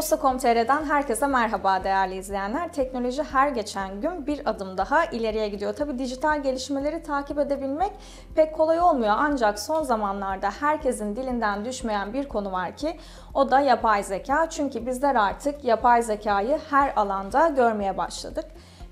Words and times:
Posta.com.tr'den 0.00 0.84
herkese 0.84 1.26
merhaba 1.26 1.84
değerli 1.84 2.16
izleyenler. 2.16 2.72
Teknoloji 2.72 3.22
her 3.22 3.48
geçen 3.48 4.00
gün 4.00 4.26
bir 4.26 4.50
adım 4.50 4.78
daha 4.78 5.04
ileriye 5.04 5.48
gidiyor. 5.48 5.74
Tabi 5.74 5.98
dijital 5.98 6.42
gelişmeleri 6.42 7.02
takip 7.02 7.38
edebilmek 7.38 7.92
pek 8.34 8.54
kolay 8.54 8.80
olmuyor. 8.80 9.14
Ancak 9.18 9.58
son 9.58 9.82
zamanlarda 9.82 10.50
herkesin 10.60 11.16
dilinden 11.16 11.64
düşmeyen 11.64 12.12
bir 12.12 12.28
konu 12.28 12.52
var 12.52 12.76
ki 12.76 12.96
o 13.34 13.50
da 13.50 13.60
yapay 13.60 14.02
zeka. 14.02 14.50
Çünkü 14.50 14.86
bizler 14.86 15.14
artık 15.14 15.64
yapay 15.64 16.02
zekayı 16.02 16.58
her 16.70 16.92
alanda 16.96 17.48
görmeye 17.48 17.96
başladık. 17.96 18.44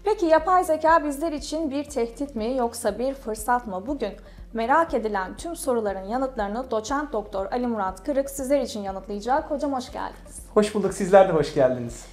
Peki 0.05 0.27
yapay 0.27 0.65
zeka 0.65 1.05
bizler 1.05 1.33
için 1.33 1.71
bir 1.71 1.85
tehdit 1.85 2.37
mi 2.37 2.57
yoksa 2.57 2.99
bir 2.99 3.15
fırsat 3.15 3.67
mı? 3.67 3.87
Bugün 3.87 4.13
merak 4.53 4.95
edilen 4.95 5.37
tüm 5.37 5.57
soruların 5.57 6.05
yanıtlarını 6.05 6.71
doçent 6.71 7.13
doktor 7.13 7.47
Ali 7.53 7.67
Murat 7.67 8.05
Kırık 8.05 8.31
sizler 8.31 8.61
için 8.61 8.81
yanıtlayacak. 8.81 9.51
Hocam 9.51 9.73
hoş 9.73 9.93
geldiniz. 9.93 10.39
Hoş 10.55 10.75
bulduk. 10.75 10.95
Sizler 10.95 11.29
de 11.29 11.33
hoş 11.33 11.55
geldiniz. 11.55 12.05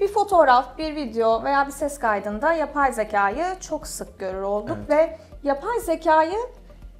Bir 0.00 0.08
fotoğraf, 0.08 0.78
bir 0.78 0.96
video 0.96 1.44
veya 1.44 1.66
bir 1.66 1.72
ses 1.72 1.98
kaydında 1.98 2.52
yapay 2.52 2.92
zekayı 2.92 3.44
çok 3.60 3.86
sık 3.86 4.18
görür 4.18 4.42
olduk 4.42 4.76
Evet. 4.78 4.90
ve 4.90 5.18
yapay 5.42 5.80
zekayı 5.80 6.38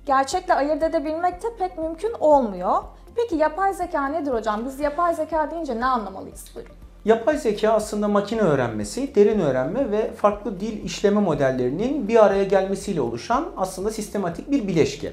gerçekle 0.06 0.54
ayırt 0.54 0.82
edebilmek 0.82 1.42
de 1.42 1.56
pek 1.58 1.78
mümkün 1.78 2.12
olmuyor. 2.20 2.82
Peki 3.16 3.36
yapay 3.36 3.74
zeka 3.74 4.06
nedir 4.08 4.32
hocam? 4.32 4.64
Biz 4.64 4.80
yapay 4.80 5.14
zeka 5.14 5.50
deyince 5.50 5.80
ne 5.80 5.86
anlamalıyız? 5.86 6.44
Buyurun. 6.54 6.74
Yapay 7.04 7.38
zeka 7.38 7.70
aslında 7.70 8.08
makine 8.08 8.40
öğrenmesi, 8.40 9.14
derin 9.14 9.40
öğrenme 9.40 9.90
ve 9.90 10.12
farklı 10.12 10.60
dil 10.60 10.84
işleme 10.84 11.20
modellerinin 11.20 12.08
bir 12.08 12.24
araya 12.24 12.44
gelmesiyle 12.44 13.00
oluşan 13.00 13.48
aslında 13.56 13.90
sistematik 13.90 14.50
bir 14.50 14.68
bileşke. 14.68 15.12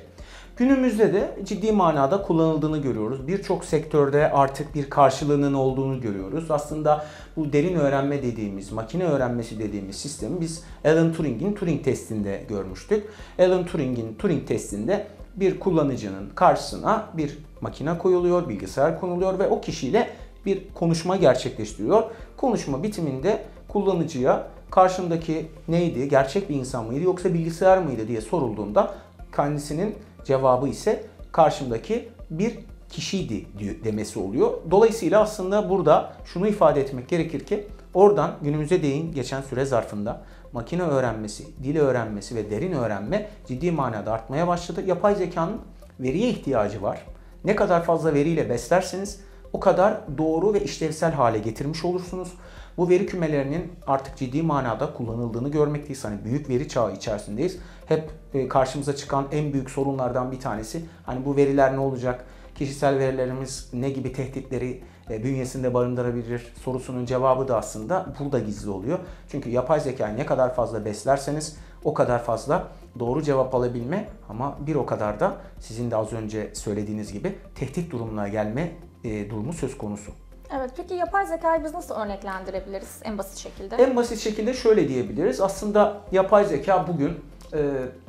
Günümüzde 0.58 1.14
de 1.14 1.36
ciddi 1.44 1.72
manada 1.72 2.22
kullanıldığını 2.22 2.78
görüyoruz. 2.78 3.28
Birçok 3.28 3.66
sektörde 3.66 4.32
artık 4.32 4.76
bir 4.76 4.90
karşılığının 4.90 5.54
olduğunu 5.54 6.02
görüyoruz. 6.02 6.52
Aslında 6.52 7.06
bu 7.36 7.54
derin 7.54 7.76
öğrenme 7.76 8.24
dediğimiz, 8.24 8.72
makine 8.72 9.04
öğrenmesi 9.04 9.60
dediğimiz 9.60 9.96
sistemi 9.96 10.42
biz 10.42 10.64
Alan 10.86 11.14
Turing'in 11.14 11.54
Turing 11.54 11.84
testinde 11.84 12.44
görmüştük. 12.50 13.04
Alan 13.40 13.66
Turing'in 13.66 14.16
Turing 14.20 14.48
testinde 14.48 15.08
bir 15.36 15.60
kullanıcının 15.60 16.30
karşısına 16.36 17.06
bir 17.14 17.38
makine 17.62 17.98
koyuluyor, 17.98 18.50
bilgisayar 18.50 19.00
konuluyor 19.00 19.40
ve 19.40 19.48
o 19.48 19.62
kişiyle 19.62 20.10
bir 20.46 20.68
konuşma 20.74 21.16
gerçekleştiriyor. 21.16 22.04
Konuşma 22.38 22.84
bitiminde 22.84 23.44
kullanıcıya 23.68 24.48
karşındaki 24.72 25.48
neydi, 25.68 26.10
gerçek 26.10 26.50
bir 26.50 26.56
insan 26.56 26.86
mıydı 26.86 27.04
yoksa 27.04 27.34
bilgisayar 27.34 27.78
mıydı 27.78 28.08
diye 28.08 28.22
sorulduğunda 28.22 28.94
kendisinin 29.36 29.96
cevabı 30.26 30.68
ise 30.68 31.06
karşımdaki 31.32 32.10
bir 32.30 32.60
kişiydi 32.90 33.46
demesi 33.84 34.20
oluyor. 34.20 34.52
Dolayısıyla 34.72 35.22
aslında 35.22 35.70
burada 35.70 36.14
şunu 36.26 36.48
ifade 36.48 36.82
etmek 36.82 37.10
gerekir 37.10 37.46
ki 37.46 37.68
oradan 37.94 38.32
günümüze 38.42 38.84
değin 38.84 39.14
geçen 39.14 39.42
süre 39.42 39.66
zarfında 39.66 40.22
makine 40.54 40.84
öğrenmesi, 40.84 41.64
dil 41.64 41.78
öğrenmesi 41.78 42.36
ve 42.36 42.52
derin 42.52 42.72
öğrenme 42.72 43.30
ciddi 43.48 43.72
manada 43.72 44.12
artmaya 44.12 44.48
başladı. 44.48 44.84
Yapay 44.88 45.16
zekanın 45.16 45.58
veriye 46.00 46.30
ihtiyacı 46.30 46.82
var. 46.82 47.06
Ne 47.44 47.56
kadar 47.56 47.84
fazla 47.84 48.14
veriyle 48.14 48.50
beslerseniz 48.50 49.20
o 49.54 49.60
kadar 49.60 50.02
doğru 50.18 50.54
ve 50.54 50.64
işlevsel 50.64 51.12
hale 51.12 51.40
getirmiş 51.40 51.86
olursunuz. 51.86 52.34
Bu 52.78 52.90
veri 52.90 53.06
kümelerinin 53.06 53.72
artık 53.88 54.18
ciddi 54.18 54.44
manada 54.44 54.94
kullanıldığını 54.94 55.50
görmekteyiz. 55.50 56.06
Hani 56.06 56.24
büyük 56.26 56.50
veri 56.50 56.70
çağı 56.70 56.94
içerisindeyiz. 56.94 57.58
Hep 57.86 58.12
e, 58.34 58.48
karşımıza 58.48 58.96
çıkan 58.96 59.28
en 59.32 59.54
büyük 59.54 59.70
sorunlardan 59.70 60.32
bir 60.32 60.40
tanesi 60.40 60.86
hani 61.04 61.26
bu 61.26 61.36
veriler 61.36 61.74
ne 61.74 61.80
olacak? 61.80 62.26
Kişisel 62.56 63.00
verilerimiz 63.00 63.70
ne 63.74 63.90
gibi 63.90 64.14
tehditleri 64.14 64.84
e, 65.10 65.24
bünyesinde 65.24 65.74
barındırabilir 65.74 66.54
sorusunun 66.64 67.06
cevabı 67.06 67.48
da 67.48 67.58
aslında 67.58 68.06
burada 68.20 68.40
gizli 68.40 68.70
oluyor. 68.70 69.00
Çünkü 69.28 69.50
yapay 69.50 69.80
zekayı 69.80 70.18
ne 70.18 70.26
kadar 70.26 70.56
fazla 70.56 70.86
beslerseniz 70.86 71.58
o 71.84 71.94
kadar 71.94 72.24
fazla 72.24 72.68
doğru 73.00 73.24
cevap 73.24 73.56
alabilme 73.56 74.10
ama 74.30 74.58
bir 74.68 74.76
o 74.76 74.86
kadar 74.86 75.20
da 75.20 75.38
sizin 75.60 75.92
de 75.92 75.96
az 75.96 76.14
önce 76.14 76.52
söylediğiniz 76.54 77.14
gibi 77.14 77.36
tehdit 77.56 77.92
durumuna 77.92 78.28
gelme 78.28 78.72
e, 79.04 79.30
durumu 79.30 79.54
söz 79.54 79.78
konusu. 79.78 80.12
Evet, 80.58 80.72
peki 80.78 80.94
yapay 80.94 81.26
zekayı 81.26 81.64
biz 81.64 81.74
nasıl 81.74 81.96
örneklendirebiliriz 81.96 83.00
en 83.04 83.18
basit 83.18 83.38
şekilde? 83.38 83.76
En 83.76 83.96
basit 83.96 84.20
şekilde 84.20 84.54
şöyle 84.54 84.88
diyebiliriz. 84.88 85.42
Aslında 85.42 86.02
yapay 86.12 86.46
zeka 86.46 86.88
bugün 86.88 87.20
e, 87.54 87.58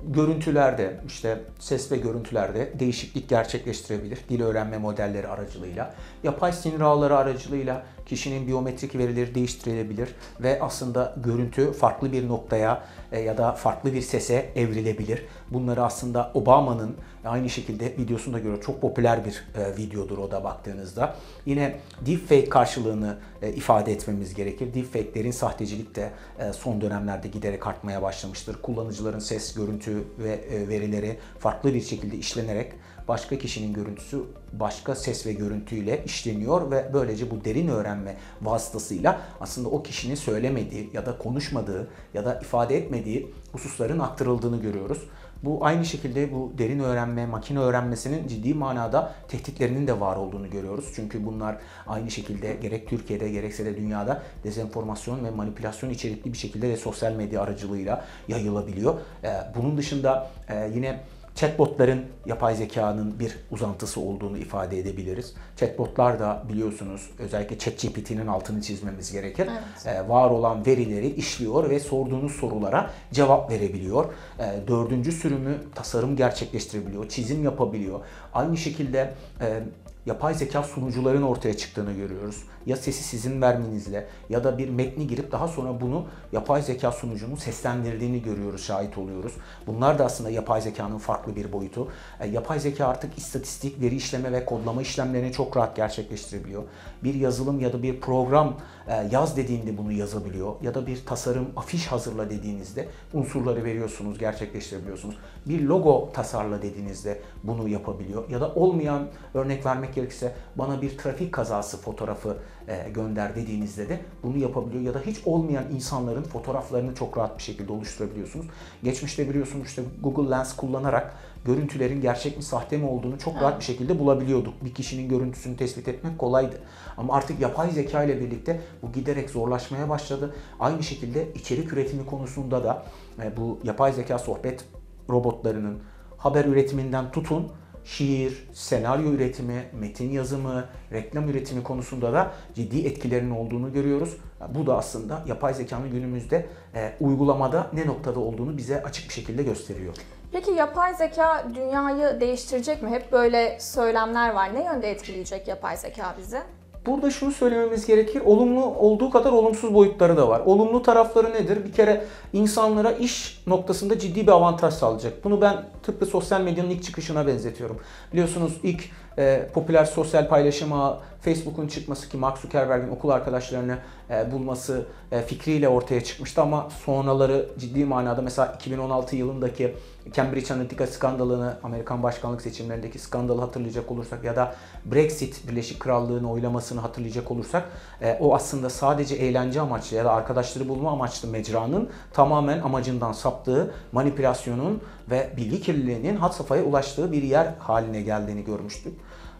görüntülerde, 0.08 1.00
işte 1.06 1.40
ses 1.58 1.92
ve 1.92 1.96
görüntülerde 1.96 2.72
değişiklik 2.78 3.28
gerçekleştirebilir. 3.28 4.18
Dil 4.28 4.42
öğrenme 4.42 4.78
modelleri 4.78 5.28
aracılığıyla, 5.28 5.94
yapay 6.22 6.52
sinir 6.52 6.80
ağları 6.80 7.16
aracılığıyla 7.16 7.82
kişinin 8.10 8.46
biyometrik 8.46 8.94
verileri 8.94 9.34
değiştirilebilir 9.34 10.08
ve 10.40 10.58
aslında 10.62 11.14
görüntü 11.24 11.72
farklı 11.72 12.12
bir 12.12 12.28
noktaya 12.28 12.82
e, 13.12 13.20
ya 13.20 13.38
da 13.38 13.52
farklı 13.52 13.92
bir 13.92 14.02
sese 14.02 14.52
evrilebilir. 14.54 15.22
Bunları 15.50 15.84
aslında 15.84 16.30
Obama'nın 16.34 16.96
aynı 17.24 17.50
şekilde 17.50 17.84
videosunda 17.84 18.38
göre 18.38 18.60
çok 18.60 18.80
popüler 18.80 19.24
bir 19.24 19.44
e, 19.60 19.76
videodur 19.76 20.18
o 20.18 20.30
da 20.30 20.44
baktığınızda. 20.44 21.16
Yine 21.46 21.76
deepfake 22.06 22.48
karşılığını 22.48 23.18
e, 23.42 23.52
ifade 23.52 23.92
etmemiz 23.92 24.34
gerekir. 24.34 24.74
Deepfake'lerin 24.74 25.30
sahtecilik 25.30 25.94
de 25.94 26.10
son 26.52 26.80
dönemlerde 26.80 27.28
giderek 27.28 27.66
artmaya 27.66 28.02
başlamıştır. 28.02 28.62
Kullanıcıların 28.62 29.18
ses, 29.18 29.54
görüntü 29.54 29.89
ve 30.18 30.32
e, 30.32 30.68
verileri 30.68 31.18
farklı 31.38 31.74
bir 31.74 31.80
şekilde 31.80 32.16
işlenerek 32.16 32.72
başka 33.08 33.38
kişinin 33.38 33.72
görüntüsü 33.72 34.22
başka 34.52 34.94
ses 34.94 35.26
ve 35.26 35.32
görüntüyle 35.32 36.04
işleniyor 36.04 36.70
ve 36.70 36.90
böylece 36.92 37.30
bu 37.30 37.44
derin 37.44 37.68
öğrenme 37.68 38.16
vasıtasıyla 38.42 39.20
aslında 39.40 39.68
o 39.68 39.82
kişinin 39.82 40.14
söylemediği 40.14 40.90
ya 40.92 41.06
da 41.06 41.18
konuşmadığı 41.18 41.90
ya 42.14 42.24
da 42.24 42.40
ifade 42.40 42.76
etmediği 42.76 43.34
hususların 43.52 43.98
aktarıldığını 43.98 44.62
görüyoruz. 44.62 44.98
Bu 45.44 45.64
aynı 45.64 45.84
şekilde 45.84 46.32
bu 46.32 46.52
derin 46.58 46.78
öğrenme, 46.78 47.26
makine 47.26 47.58
öğrenmesinin 47.58 48.28
ciddi 48.28 48.54
manada 48.54 49.14
tehditlerinin 49.28 49.86
de 49.86 50.00
var 50.00 50.16
olduğunu 50.16 50.50
görüyoruz. 50.50 50.92
Çünkü 50.94 51.26
bunlar 51.26 51.56
aynı 51.86 52.10
şekilde 52.10 52.54
gerek 52.54 52.88
Türkiye'de 52.88 53.30
gerekse 53.30 53.64
de 53.64 53.76
dünyada 53.76 54.22
dezenformasyon 54.44 55.24
ve 55.24 55.30
manipülasyon 55.30 55.90
içerikli 55.90 56.32
bir 56.32 56.38
şekilde 56.38 56.68
de 56.68 56.76
sosyal 56.76 57.12
medya 57.12 57.42
aracılığıyla 57.42 58.04
yayılabiliyor. 58.28 58.94
Ee, 59.24 59.28
Bunun 59.56 59.76
dışında 59.76 60.30
e, 60.48 60.70
yine 60.74 61.00
Chatbotların 61.40 62.04
yapay 62.26 62.54
zekanın 62.54 63.18
bir 63.18 63.36
uzantısı 63.50 64.00
olduğunu 64.00 64.38
ifade 64.38 64.78
edebiliriz. 64.78 65.34
Chatbotlar 65.56 66.20
da 66.20 66.42
biliyorsunuz 66.48 67.10
özellikle 67.18 67.58
ChatGPT'nin 67.58 68.26
altını 68.26 68.62
çizmemiz 68.62 69.12
gerekir. 69.12 69.48
Evet. 69.50 69.96
Ee, 69.96 70.08
var 70.08 70.30
olan 70.30 70.66
verileri 70.66 71.06
işliyor 71.06 71.70
ve 71.70 71.80
sorduğunuz 71.80 72.32
sorulara 72.32 72.90
cevap 73.12 73.50
verebiliyor. 73.50 74.04
Ee, 74.38 74.44
dördüncü 74.68 75.12
sürümü 75.12 75.58
tasarım 75.74 76.16
gerçekleştirebiliyor, 76.16 77.08
çizim 77.08 77.44
yapabiliyor. 77.44 78.00
Aynı 78.34 78.56
şekilde 78.56 79.14
e, 79.40 79.60
yapay 80.06 80.34
zeka 80.34 80.62
sunucuların 80.62 81.22
ortaya 81.22 81.56
çıktığını 81.56 81.92
görüyoruz. 81.92 82.36
Ya 82.66 82.76
sesi 82.76 83.02
sizin 83.02 83.42
vermenizle 83.42 84.06
ya 84.28 84.44
da 84.44 84.58
bir 84.58 84.68
metni 84.68 85.06
girip 85.06 85.32
daha 85.32 85.48
sonra 85.48 85.80
bunu 85.80 86.06
yapay 86.32 86.62
zeka 86.62 86.92
sunucunun 86.92 87.36
seslendirdiğini 87.36 88.22
görüyoruz, 88.22 88.64
şahit 88.64 88.98
oluyoruz. 88.98 89.32
Bunlar 89.66 89.98
da 89.98 90.04
aslında 90.04 90.30
yapay 90.30 90.60
zekanın 90.60 90.98
farklı 90.98 91.36
bir 91.36 91.52
boyutu. 91.52 91.88
E, 92.20 92.28
yapay 92.28 92.60
zeka 92.60 92.86
artık 92.86 93.18
istatistik, 93.18 93.80
veri 93.80 93.96
işleme 93.96 94.32
ve 94.32 94.44
kodlama 94.44 94.82
işlemlerini 94.82 95.32
çok 95.32 95.56
rahat 95.56 95.76
gerçekleştirebiliyor. 95.76 96.62
Bir 97.04 97.14
yazılım 97.14 97.60
ya 97.60 97.72
da 97.72 97.82
bir 97.82 98.00
program 98.00 98.56
e, 98.88 99.08
yaz 99.10 99.36
dediğinde 99.36 99.78
bunu 99.78 99.92
yazabiliyor. 99.92 100.54
Ya 100.62 100.74
da 100.74 100.86
bir 100.86 101.06
tasarım, 101.06 101.46
afiş 101.56 101.86
hazırla 101.86 102.30
dediğinizde 102.30 102.88
unsurları 103.12 103.64
veriyorsunuz, 103.64 104.18
gerçekleştirebiliyorsunuz. 104.18 105.16
Bir 105.46 105.62
logo 105.62 106.12
tasarla 106.12 106.62
dediğinizde 106.62 107.20
bunu 107.42 107.68
yapabiliyor. 107.68 108.30
Ya 108.30 108.40
da 108.40 108.54
olmayan 108.54 109.08
örnek 109.34 109.66
vermek 109.66 109.94
gerekirse 109.94 110.34
bana 110.56 110.82
bir 110.82 110.98
trafik 110.98 111.32
kazası 111.32 111.76
fotoğrafı 111.76 112.36
e, 112.70 112.90
gönder 112.90 113.34
dediğinizde 113.34 113.88
de 113.88 114.00
bunu 114.22 114.38
yapabiliyor. 114.38 114.82
Ya 114.82 114.94
da 114.94 115.00
hiç 115.06 115.20
olmayan 115.24 115.64
insanların 115.74 116.22
fotoğraflarını 116.22 116.94
çok 116.94 117.18
rahat 117.18 117.38
bir 117.38 117.42
şekilde 117.42 117.72
oluşturabiliyorsunuz. 117.72 118.46
Geçmişte 118.82 119.28
biliyorsunuz 119.28 119.66
işte 119.66 119.82
Google 120.02 120.30
Lens 120.30 120.56
kullanarak 120.56 121.14
görüntülerin 121.44 122.00
gerçek 122.00 122.36
mi 122.36 122.42
sahte 122.42 122.76
mi 122.76 122.86
olduğunu 122.86 123.18
çok 123.18 123.34
rahat 123.34 123.58
bir 123.58 123.64
şekilde 123.64 123.98
bulabiliyorduk. 123.98 124.64
Bir 124.64 124.74
kişinin 124.74 125.08
görüntüsünü 125.08 125.56
tespit 125.56 125.88
etmek 125.88 126.18
kolaydı. 126.18 126.60
Ama 126.96 127.14
artık 127.14 127.40
yapay 127.40 127.70
zeka 127.70 128.04
ile 128.04 128.20
birlikte 128.20 128.60
bu 128.82 128.92
giderek 128.92 129.30
zorlaşmaya 129.30 129.88
başladı. 129.88 130.34
Aynı 130.60 130.82
şekilde 130.82 131.32
içerik 131.34 131.72
üretimi 131.72 132.06
konusunda 132.06 132.64
da 132.64 132.82
e, 133.22 133.36
bu 133.36 133.58
yapay 133.64 133.92
zeka 133.92 134.18
sohbet 134.18 134.64
robotlarının 135.10 135.78
haber 136.18 136.44
üretiminden 136.44 137.12
tutun 137.12 137.48
şiir, 137.84 138.48
senaryo 138.52 139.12
üretimi, 139.12 139.64
metin 139.80 140.10
yazımı, 140.10 140.64
reklam 140.92 141.28
üretimi 141.28 141.62
konusunda 141.62 142.12
da 142.12 142.30
ciddi 142.54 142.86
etkilerinin 142.86 143.30
olduğunu 143.30 143.72
görüyoruz. 143.72 144.16
Bu 144.48 144.66
da 144.66 144.76
aslında 144.76 145.22
yapay 145.26 145.54
zekanın 145.54 145.90
günümüzde 145.90 146.46
e, 146.74 146.92
uygulamada 147.00 147.70
ne 147.72 147.86
noktada 147.86 148.20
olduğunu 148.20 148.56
bize 148.56 148.82
açık 148.82 149.08
bir 149.08 149.14
şekilde 149.14 149.42
gösteriyor. 149.42 149.94
Peki 150.32 150.50
yapay 150.50 150.94
zeka 150.94 151.46
dünyayı 151.54 152.20
değiştirecek 152.20 152.82
mi? 152.82 152.90
Hep 152.90 153.12
böyle 153.12 153.58
söylemler 153.60 154.34
var. 154.34 154.54
Ne 154.54 154.64
yönde 154.64 154.90
etkileyecek 154.90 155.48
yapay 155.48 155.76
zeka 155.76 156.14
bizi? 156.18 156.38
Burada 156.86 157.10
şunu 157.10 157.32
söylememiz 157.32 157.86
gerekir. 157.86 158.22
Olumlu 158.24 158.64
olduğu 158.64 159.10
kadar 159.10 159.32
olumsuz 159.32 159.74
boyutları 159.74 160.16
da 160.16 160.28
var. 160.28 160.42
Olumlu 160.46 160.82
tarafları 160.82 161.32
nedir? 161.32 161.64
Bir 161.64 161.72
kere 161.72 162.04
insanlara 162.32 162.92
iş 162.92 163.42
noktasında 163.46 163.98
ciddi 163.98 164.22
bir 164.26 164.32
avantaj 164.32 164.74
sağlayacak. 164.74 165.24
Bunu 165.24 165.40
ben 165.40 165.64
tıpkı 165.82 166.06
sosyal 166.06 166.40
medyanın 166.40 166.70
ilk 166.70 166.82
çıkışına 166.82 167.26
benzetiyorum. 167.26 167.78
Biliyorsunuz 168.12 168.52
ilk 168.62 168.90
e, 169.18 169.48
popüler 169.54 169.84
sosyal 169.84 170.28
paylaşım 170.28 170.72
ağı 170.72 170.98
Facebook'un 171.20 171.68
çıkması 171.68 172.08
ki 172.08 172.16
Mark 172.16 172.38
Zuckerberg'in 172.38 172.88
okul 172.88 173.08
arkadaşlarını 173.08 173.78
e, 174.10 174.32
bulması 174.32 174.86
e, 175.12 175.22
fikriyle 175.22 175.68
ortaya 175.68 176.04
çıkmıştı 176.04 176.42
ama 176.42 176.68
sonraları 176.84 177.48
ciddi 177.58 177.84
manada 177.84 178.22
mesela 178.22 178.52
2016 178.52 179.16
yılındaki 179.16 179.74
Cambridge 180.12 180.54
Analytica 180.54 180.86
skandalını, 180.86 181.56
Amerikan 181.62 182.02
başkanlık 182.02 182.42
seçimlerindeki 182.42 182.98
skandalı 182.98 183.40
hatırlayacak 183.40 183.90
olursak 183.90 184.24
ya 184.24 184.36
da 184.36 184.54
Brexit 184.84 185.48
Birleşik 185.48 185.80
Krallığı'nın 185.80 186.24
oylamasını 186.24 186.80
hatırlayacak 186.80 187.30
olursak 187.30 187.64
e, 188.02 188.18
o 188.20 188.34
aslında 188.34 188.70
sadece 188.70 189.14
eğlence 189.14 189.60
amaçlı 189.60 189.96
ya 189.96 190.04
da 190.04 190.12
arkadaşları 190.12 190.68
bulma 190.68 190.90
amaçlı 190.90 191.28
mecranın 191.28 191.88
tamamen 192.12 192.60
amacından 192.60 193.12
saptığı, 193.12 193.74
manipülasyonun 193.92 194.82
ve 195.10 195.30
bilgi 195.36 195.60
kirliliğinin 195.60 196.16
had 196.16 196.32
safhaya 196.32 196.64
ulaştığı 196.64 197.12
bir 197.12 197.22
yer 197.22 197.54
haline 197.58 198.02
geldiğini 198.02 198.44
görmüştük. 198.44 198.92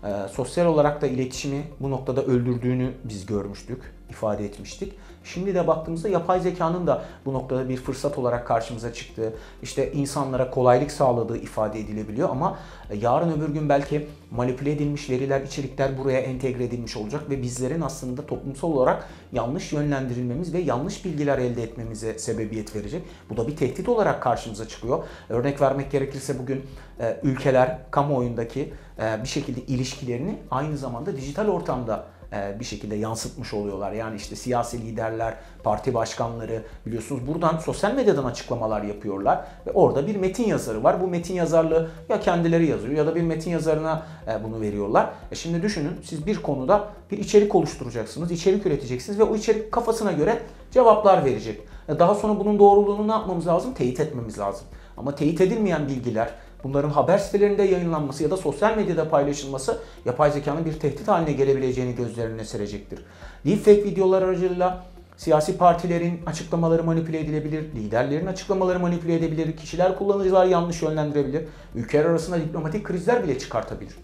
E, 0.05 0.29
sosyal 0.33 0.67
olarak 0.67 1.03
da 1.03 1.07
iletişimi 1.07 1.63
bu 1.81 1.91
noktada 1.91 2.23
öldürdüğünü 2.23 2.93
biz 3.05 3.27
görmüştük, 3.27 3.95
ifade 4.11 4.45
etmiştik. 4.45 4.93
Şimdi 5.25 5.55
de 5.55 5.67
baktığımızda 5.67 6.09
yapay 6.09 6.41
zekanın 6.41 6.87
da 6.87 7.05
bu 7.27 7.33
noktada 7.33 7.69
bir 7.69 7.77
fırsat 7.77 8.19
olarak 8.19 8.47
karşımıza 8.47 8.93
çıktığı, 8.93 9.33
işte 9.63 9.93
insanlara 9.93 10.51
kolaylık 10.51 10.91
sağladığı 10.91 11.37
ifade 11.37 11.81
edilebiliyor 11.81 12.29
ama 12.31 12.59
e, 12.91 12.97
yarın 12.97 13.33
öbür 13.33 13.49
gün 13.49 13.69
belki 13.69 14.07
manipüle 14.31 14.73
edilmiş 14.73 15.11
veriler, 15.11 15.41
içerikler 15.41 15.99
buraya 15.99 16.21
entegre 16.21 16.65
edilmiş 16.65 16.97
olacak 16.97 17.31
ve 17.31 17.43
bizlerin 17.43 17.81
aslında 17.81 18.27
toplumsal 18.27 18.69
olarak 18.69 19.09
yanlış 19.33 19.73
yönlendirilmemiz 19.73 20.55
ve 20.55 20.59
yanlış 20.59 21.05
bilgiler 21.05 21.39
elde 21.39 21.63
etmemize 21.63 22.19
sebebiyet 22.19 22.77
verecek. 22.77 23.03
Bu 23.31 23.37
da 23.37 23.49
bir 23.49 23.57
tehdit 23.57 23.89
olarak 23.89 24.23
karşımıza 24.23 24.69
çıkıyor. 24.69 25.05
Örnek 25.29 25.61
vermek 25.61 25.91
gerekirse 25.91 26.39
bugün 26.39 26.67
e, 27.01 27.21
ülkeler 27.23 27.79
kamuoyundaki 27.91 28.73
e, 28.99 29.23
bir 29.23 29.29
şekilde 29.29 29.61
ilişkilerini 29.61 30.39
aynı 30.51 30.77
zamanda 30.77 31.17
dijital 31.17 31.49
ortamda 31.49 32.07
bir 32.33 32.65
şekilde 32.65 32.97
yansıtmış 32.97 33.55
oluyorlar. 33.55 33.93
Yani 33.93 34.17
işte 34.17 34.37
siyasi 34.37 34.83
liderler, 34.83 35.35
parti 35.63 35.95
başkanları 35.95 36.63
biliyorsunuz 36.87 37.27
buradan 37.27 37.59
sosyal 37.59 37.95
medyadan 37.95 38.25
açıklamalar 38.25 38.83
yapıyorlar 38.83 39.45
ve 39.67 39.71
orada 39.71 40.07
bir 40.07 40.17
metin 40.17 40.45
yazarı 40.45 40.85
var. 40.85 41.01
Bu 41.01 41.07
metin 41.09 41.35
yazarlığı 41.35 41.91
ya 42.09 42.21
kendileri 42.21 42.67
yazıyor 42.67 42.95
ya 42.95 43.07
da 43.07 43.15
bir 43.15 43.23
metin 43.23 43.51
yazarına 43.51 44.03
e, 44.29 44.45
bunu 44.45 44.61
veriyorlar. 44.61 45.11
E 45.33 45.35
şimdi 45.35 45.63
düşünün 45.63 45.93
siz 46.05 46.27
bir 46.27 46.43
konuda 46.43 46.89
bir 47.11 47.19
içerik 47.19 47.55
oluşturacaksınız, 47.55 48.31
içerik 48.31 48.67
üreteceksiniz 48.67 49.19
ve 49.19 49.23
o 49.23 49.37
içerik 49.37 49.73
kafasına 49.73 50.13
göre 50.13 50.43
cevaplar 50.71 51.25
verecek. 51.25 51.61
Daha 51.89 52.15
sonra 52.15 52.41
bunun 52.41 52.59
doğruluğunu 52.59 53.09
ne 53.09 53.13
yapmamız 53.13 53.47
lazım? 53.47 53.75
Teyit 53.75 54.01
etmemiz 54.01 54.39
lazım. 54.39 54.67
Ama 54.97 55.15
teyit 55.15 55.41
edilmeyen 55.41 55.89
bilgiler, 55.89 56.31
bunların 56.65 56.91
haber 56.91 57.19
sitelerinde 57.19 57.63
yayınlanması 57.63 58.23
ya 58.23 58.31
da 58.31 58.37
sosyal 58.37 58.77
medyada 58.77 59.09
paylaşılması 59.09 59.79
yapay 60.05 60.31
zekanın 60.31 60.65
bir 60.65 60.73
tehdit 60.73 61.09
haline 61.09 61.33
gelebileceğini 61.33 61.95
gözlerine 61.95 62.45
serecektir. 62.45 62.99
Deepfake 63.47 63.85
videolar 63.85 64.23
aracılığıyla 64.23 64.85
siyasi 65.17 65.59
partilerin 65.59 66.21
açıklamaları 66.27 66.85
manipüle 66.85 67.21
edilebilir, 67.21 67.63
liderlerin 67.63 68.27
açıklamaları 68.27 68.81
manipüle 68.81 69.15
edebilir, 69.15 69.57
kişiler 69.57 69.99
kullanıcılar 69.99 70.47
yanlış 70.47 70.83
yönlendirebilir, 70.83 71.45
ülkeler 71.75 72.05
arasında 72.05 72.41
diplomatik 72.41 72.85
krizler 72.85 73.25
bile 73.25 73.39
çıkartabilir. 73.39 73.95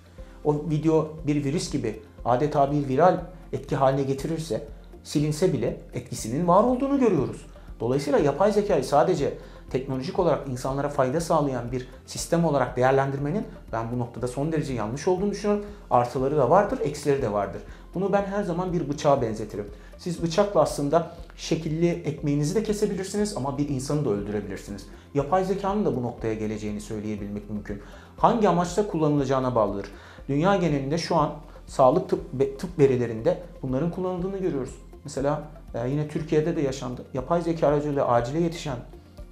O 0.45 0.55
video 0.71 1.09
bir 1.27 1.45
virüs 1.45 1.73
gibi 1.73 2.01
adeta 2.25 2.73
bir 2.73 2.89
viral 2.89 3.21
etki 3.53 3.77
haline 3.77 4.03
getirirse 4.03 4.63
silinse 5.05 5.53
bile 5.53 5.77
etkisinin 5.95 6.49
var 6.49 6.65
olduğunu 6.65 7.01
görüyoruz. 7.01 7.47
Dolayısıyla 7.81 8.19
yapay 8.19 8.53
zekayı 8.53 8.85
sadece 8.85 9.33
teknolojik 9.77 10.19
olarak 10.19 10.49
insanlara 10.49 10.89
fayda 10.89 11.21
sağlayan 11.21 11.73
bir 11.73 11.89
sistem 12.07 12.45
olarak 12.45 12.77
değerlendirmenin 12.77 13.45
ben 13.73 13.93
bu 13.93 13.99
noktada 13.99 14.29
son 14.29 14.53
derece 14.53 14.73
yanlış 14.73 15.09
olduğunu 15.09 15.31
düşünüyorum. 15.31 15.67
Artıları 15.91 16.37
da 16.37 16.51
vardır, 16.51 16.79
eksileri 16.83 17.23
de 17.23 17.33
vardır. 17.33 17.63
Bunu 17.95 18.13
ben 18.13 18.25
her 18.25 18.43
zaman 18.43 18.73
bir 18.73 18.89
bıçağa 18.89 19.23
benzetirim. 19.23 19.67
Siz 19.99 20.23
bıçakla 20.23 20.61
aslında 20.61 21.11
şekilli 21.37 21.89
ekmeğinizi 21.89 22.55
de 22.55 22.63
kesebilirsiniz 22.63 23.37
ama 23.37 23.59
bir 23.59 23.69
insanı 23.69 24.05
da 24.05 24.11
öldürebilirsiniz. 24.11 24.87
Yapay 25.15 25.45
zekanın 25.45 25.85
da 25.85 25.97
bu 25.97 26.03
noktaya 26.03 26.35
geleceğini 26.35 26.81
söyleyebilmek 26.81 27.51
mümkün. 27.51 27.83
Hangi 28.17 28.49
amaçla 28.49 28.87
kullanılacağına 28.87 29.55
bağlıdır. 29.55 29.87
Dünya 30.29 30.57
genelinde 30.57 30.99
şu 30.99 31.17
an 31.17 31.33
sağlık 31.67 32.09
tıp, 32.09 32.21
tıp 32.59 32.79
verilerinde 32.79 33.43
bunların 33.63 33.91
kullanıldığını 33.91 34.39
görüyoruz. 34.39 34.75
Mesela 35.05 35.43
e, 35.75 35.89
yine 35.89 36.09
Türkiye'de 36.09 36.57
de 36.57 36.61
yaşandı. 36.61 37.05
Yapay 37.15 37.43
zeka 37.43 37.69
aracılığıyla 37.69 38.09
acile 38.09 38.41
yetişen 38.41 38.77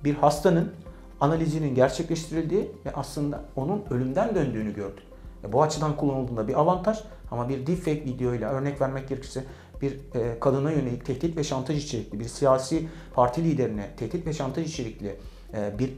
bir 0.05 0.15
hastanın 0.15 0.73
analizinin 1.21 1.75
gerçekleştirildiği 1.75 2.71
ve 2.87 2.93
aslında 2.93 3.45
onun 3.57 3.85
ölümden 3.91 4.35
döndüğünü 4.35 4.75
gördük. 4.75 5.05
E, 5.45 5.53
bu 5.53 5.63
açıdan 5.63 5.97
kullanıldığında 5.97 6.49
bir 6.49 6.61
avantaj 6.61 6.99
ama 7.31 7.49
bir 7.49 7.67
deepfake 7.67 8.05
videoyla 8.05 8.51
örnek 8.51 8.81
vermek 8.81 9.09
gerekirse 9.09 9.45
bir 9.83 9.99
e, 10.15 10.41
kadına 10.41 10.71
yönelik 10.71 11.07
tehdit 11.07 11.37
ve 11.37 11.45
şantaj 11.45 11.85
içerikli, 11.85 12.21
bir 12.21 12.25
siyasi 12.25 12.89
parti 13.15 13.45
liderine 13.45 13.97
tehdit 13.97 14.27
ve 14.27 14.33
şantaj 14.33 14.71
içerikli 14.71 15.17
e, 15.55 15.79
bir 15.79 15.93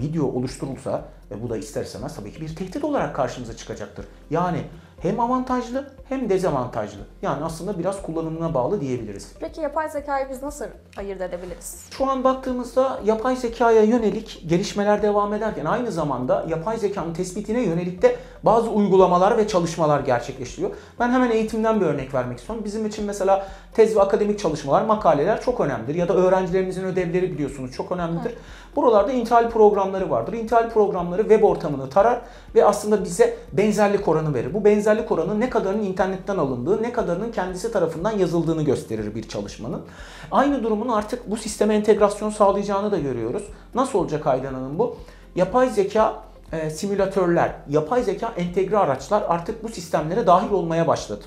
video 0.00 0.24
oluşturulsa 0.26 1.08
ve 1.30 1.42
bu 1.42 1.50
da 1.50 1.56
ister 1.56 1.84
istemez 1.84 2.16
tabii 2.16 2.32
ki 2.32 2.40
bir 2.40 2.56
tehdit 2.56 2.84
olarak 2.84 3.16
karşımıza 3.16 3.56
çıkacaktır. 3.56 4.06
Yani 4.30 4.62
hem 5.00 5.20
avantajlı 5.20 5.90
hem 6.08 6.30
dezavantajlı. 6.30 7.00
Yani 7.22 7.44
aslında 7.44 7.78
biraz 7.78 8.02
kullanımına 8.02 8.54
bağlı 8.54 8.80
diyebiliriz. 8.80 9.32
Peki 9.40 9.60
yapay 9.60 9.88
zekayı 9.88 10.26
biz 10.30 10.42
nasıl 10.42 10.64
ayırt 10.98 11.20
edebiliriz? 11.20 11.86
Şu 11.90 12.10
an 12.10 12.24
baktığımızda 12.24 13.00
yapay 13.04 13.36
zekaya 13.36 13.82
yönelik 13.82 14.44
gelişmeler 14.46 15.02
devam 15.02 15.34
ederken 15.34 15.64
aynı 15.64 15.92
zamanda 15.92 16.46
yapay 16.48 16.78
zekanın 16.78 17.14
tespitine 17.14 17.62
yönelik 17.62 18.02
de 18.02 18.16
bazı 18.42 18.70
uygulamalar 18.70 19.38
ve 19.38 19.48
çalışmalar 19.48 20.00
gerçekleştiriyor. 20.00 20.70
Ben 21.00 21.10
hemen 21.10 21.30
eğitimden 21.30 21.80
bir 21.80 21.86
örnek 21.86 22.14
vermek 22.14 22.38
istiyorum. 22.38 22.64
Bizim 22.64 22.86
için 22.86 23.04
mesela 23.04 23.46
tez 23.72 23.96
ve 23.96 24.00
akademik 24.00 24.38
çalışmalar, 24.38 24.82
makaleler 24.82 25.40
çok 25.40 25.60
önemlidir. 25.60 25.94
Ya 25.94 26.08
da 26.08 26.14
öğrencilerimizin 26.14 26.84
ödevleri 26.84 27.32
biliyorsunuz 27.32 27.72
çok 27.72 27.92
önemlidir. 27.92 28.30
Evet. 28.30 28.38
Buralarda 28.76 29.12
intihal 29.12 29.50
programları 29.50 30.10
vardır. 30.10 30.32
İntihal 30.32 30.70
programları 30.70 31.22
web 31.22 31.42
ortamını 31.42 31.90
tarar 31.90 32.20
ve 32.54 32.64
aslında 32.64 33.04
bize 33.04 33.36
benzerlik 33.52 34.08
oranı 34.08 34.34
verir. 34.34 34.54
Bu 34.54 34.64
benzerlik 34.64 35.12
oranı 35.12 35.40
ne 35.40 35.50
kadarının 35.50 35.82
internetten 35.98 36.36
alındığı, 36.36 36.82
ne 36.82 36.92
kadarının 36.92 37.32
kendisi 37.32 37.72
tarafından 37.72 38.10
yazıldığını 38.10 38.62
gösterir 38.62 39.14
bir 39.14 39.28
çalışmanın. 39.28 39.82
Aynı 40.30 40.62
durumun 40.62 40.88
artık 40.88 41.30
bu 41.30 41.36
sisteme 41.36 41.74
entegrasyon 41.74 42.30
sağlayacağını 42.30 42.92
da 42.92 42.98
görüyoruz. 42.98 43.42
Nasıl 43.74 43.98
olacak 43.98 44.26
Aydan 44.26 44.54
Hanım 44.54 44.78
bu? 44.78 44.96
Yapay 45.36 45.70
zeka 45.70 46.22
e, 46.52 46.70
simülatörler, 46.70 47.52
yapay 47.68 48.02
zeka 48.02 48.32
entegre 48.36 48.78
araçlar 48.78 49.24
artık 49.28 49.64
bu 49.64 49.68
sistemlere 49.68 50.26
dahil 50.26 50.50
olmaya 50.50 50.86
başladı. 50.86 51.24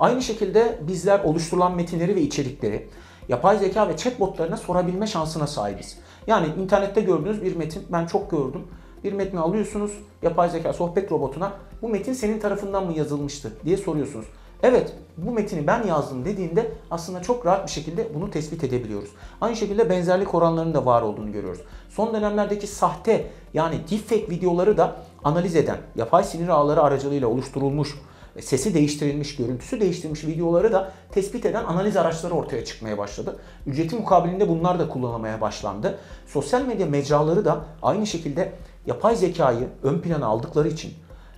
Aynı 0.00 0.22
şekilde 0.22 0.78
bizler 0.80 1.20
oluşturulan 1.24 1.76
metinleri 1.76 2.16
ve 2.16 2.20
içerikleri 2.20 2.88
yapay 3.28 3.58
zeka 3.58 3.88
ve 3.88 3.96
chatbotlarına 3.96 4.56
sorabilme 4.56 5.06
şansına 5.06 5.46
sahibiz. 5.46 5.98
Yani 6.26 6.46
internette 6.62 7.00
gördüğünüz 7.00 7.42
bir 7.42 7.56
metin 7.56 7.82
ben 7.92 8.06
çok 8.06 8.30
gördüm. 8.30 8.66
Bir 9.04 9.12
metni 9.12 9.40
alıyorsunuz 9.40 9.92
yapay 10.22 10.50
zeka 10.50 10.72
sohbet 10.72 11.12
robotuna 11.12 11.52
bu 11.82 11.88
metin 11.88 12.12
senin 12.12 12.38
tarafından 12.38 12.86
mı 12.86 12.92
yazılmıştı 12.92 13.52
diye 13.64 13.76
soruyorsunuz. 13.76 14.26
Evet 14.62 14.92
bu 15.16 15.30
metini 15.30 15.66
ben 15.66 15.86
yazdım 15.86 16.24
dediğinde 16.24 16.70
aslında 16.90 17.22
çok 17.22 17.46
rahat 17.46 17.66
bir 17.66 17.72
şekilde 17.72 18.14
bunu 18.14 18.30
tespit 18.30 18.64
edebiliyoruz. 18.64 19.08
Aynı 19.40 19.56
şekilde 19.56 19.90
benzerlik 19.90 20.34
oranlarının 20.34 20.74
da 20.74 20.86
var 20.86 21.02
olduğunu 21.02 21.32
görüyoruz. 21.32 21.60
Son 21.90 22.14
dönemlerdeki 22.14 22.66
sahte 22.66 23.30
yani 23.54 23.76
deepfake 23.90 24.30
videoları 24.30 24.76
da 24.76 24.96
analiz 25.24 25.56
eden 25.56 25.78
yapay 25.96 26.24
sinir 26.24 26.48
ağları 26.48 26.82
aracılığıyla 26.82 27.28
oluşturulmuş 27.28 27.94
sesi 28.40 28.74
değiştirilmiş, 28.74 29.36
görüntüsü 29.36 29.80
değiştirilmiş 29.80 30.24
videoları 30.24 30.72
da 30.72 30.92
tespit 31.10 31.46
eden 31.46 31.64
analiz 31.64 31.96
araçları 31.96 32.34
ortaya 32.34 32.64
çıkmaya 32.64 32.98
başladı. 32.98 33.36
Ücreti 33.66 33.96
mukabilinde 33.96 34.48
bunlar 34.48 34.78
da 34.78 34.88
kullanılmaya 34.88 35.40
başlandı. 35.40 35.98
Sosyal 36.26 36.62
medya 36.62 36.86
mecraları 36.86 37.44
da 37.44 37.64
aynı 37.82 38.06
şekilde 38.06 38.52
yapay 38.86 39.16
zekayı 39.16 39.68
ön 39.82 39.98
plana 39.98 40.26
aldıkları 40.26 40.68
için 40.68 40.92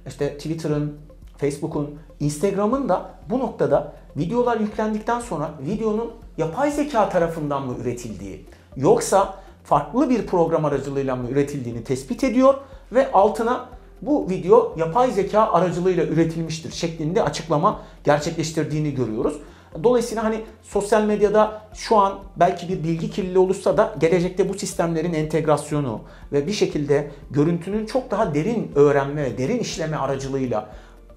işte 0.06 0.34
Twitter'ın, 0.38 0.98
Facebook'un, 1.36 1.98
Instagram'ın 2.20 2.88
da 2.88 3.10
bu 3.30 3.38
noktada 3.38 3.92
videolar 4.16 4.60
yüklendikten 4.60 5.20
sonra 5.20 5.50
videonun 5.66 6.12
yapay 6.38 6.70
zeka 6.70 7.08
tarafından 7.08 7.66
mı 7.66 7.74
üretildiği 7.80 8.46
yoksa 8.76 9.34
farklı 9.64 10.10
bir 10.10 10.26
program 10.26 10.64
aracılığıyla 10.64 11.16
mı 11.16 11.30
üretildiğini 11.30 11.84
tespit 11.84 12.24
ediyor 12.24 12.54
ve 12.92 13.12
altına 13.12 13.66
bu 14.02 14.30
video 14.30 14.74
yapay 14.76 15.10
zeka 15.10 15.40
aracılığıyla 15.40 16.04
üretilmiştir 16.04 16.72
şeklinde 16.72 17.22
açıklama 17.22 17.80
gerçekleştirdiğini 18.04 18.94
görüyoruz. 18.94 19.34
Dolayısıyla 19.83 20.25
hani 20.25 20.40
sosyal 20.62 21.04
medyada 21.04 21.62
şu 21.75 21.97
an 21.97 22.19
belki 22.37 22.69
bir 22.69 22.85
bilgi 22.85 23.11
kirliliği 23.11 23.38
olursa 23.38 23.76
da 23.76 23.95
gelecekte 23.99 24.49
bu 24.49 24.54
sistemlerin 24.54 25.12
entegrasyonu 25.12 26.00
ve 26.33 26.47
bir 26.47 26.52
şekilde 26.52 27.11
görüntünün 27.31 27.87
çok 27.87 28.11
daha 28.11 28.35
derin 28.35 28.73
öğrenme 28.75 29.25
ve 29.25 29.38
derin 29.38 29.59
işleme 29.59 29.97
aracılığıyla 29.97 30.69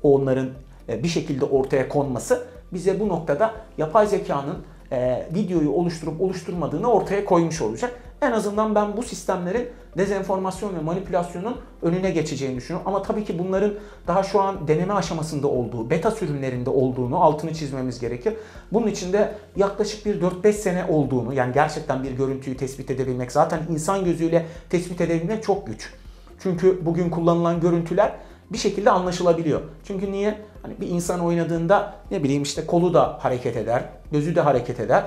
onların 0.03 0.49
e, 0.89 1.03
bir 1.03 1.07
şekilde 1.07 1.45
ortaya 1.45 1.89
konması 1.89 2.47
bize 2.73 2.99
bu 2.99 3.07
noktada 3.07 3.53
yapay 3.77 4.07
zekanın 4.07 4.57
e, 4.91 5.27
videoyu 5.35 5.71
oluşturup 5.71 6.21
oluşturmadığını 6.21 6.91
ortaya 6.91 7.25
koymuş 7.25 7.61
olacak. 7.61 7.99
En 8.21 8.31
azından 8.31 8.75
ben 8.75 8.97
bu 8.97 9.03
sistemlerin 9.03 9.69
dezenformasyon 9.97 10.75
ve 10.75 10.79
manipülasyonun 10.79 11.57
önüne 11.81 12.11
geçeceğini 12.11 12.55
düşünüyorum. 12.55 12.87
Ama 12.87 13.01
tabii 13.01 13.25
ki 13.25 13.39
bunların 13.39 13.73
daha 14.07 14.23
şu 14.23 14.41
an 14.41 14.67
deneme 14.67 14.93
aşamasında 14.93 15.47
olduğu, 15.47 15.89
beta 15.89 16.11
sürümlerinde 16.11 16.69
olduğunu 16.69 17.23
altını 17.23 17.53
çizmemiz 17.53 17.99
gerekir. 17.99 18.33
Bunun 18.73 18.87
için 18.87 19.13
de 19.13 19.35
yaklaşık 19.55 20.05
bir 20.05 20.21
4-5 20.21 20.53
sene 20.53 20.85
olduğunu, 20.89 21.33
yani 21.33 21.53
gerçekten 21.53 22.03
bir 22.03 22.11
görüntüyü 22.11 22.57
tespit 22.57 22.91
edebilmek, 22.91 23.31
zaten 23.31 23.59
insan 23.69 24.05
gözüyle 24.05 24.45
tespit 24.69 25.01
edebilmek 25.01 25.43
çok 25.43 25.67
güç. 25.67 25.93
Çünkü 26.39 26.85
bugün 26.85 27.09
kullanılan 27.09 27.59
görüntüler 27.59 28.11
bir 28.51 28.57
şekilde 28.57 28.91
anlaşılabiliyor. 28.91 29.61
Çünkü 29.83 30.11
niye? 30.11 30.37
Hani 30.61 30.81
bir 30.81 30.87
insan 30.87 31.19
oynadığında 31.19 31.93
ne 32.11 32.23
bileyim 32.23 32.43
işte 32.43 32.65
kolu 32.65 32.93
da 32.93 33.17
hareket 33.21 33.57
eder, 33.57 33.83
gözü 34.11 34.35
de 34.35 34.41
hareket 34.41 34.79
eder. 34.79 35.03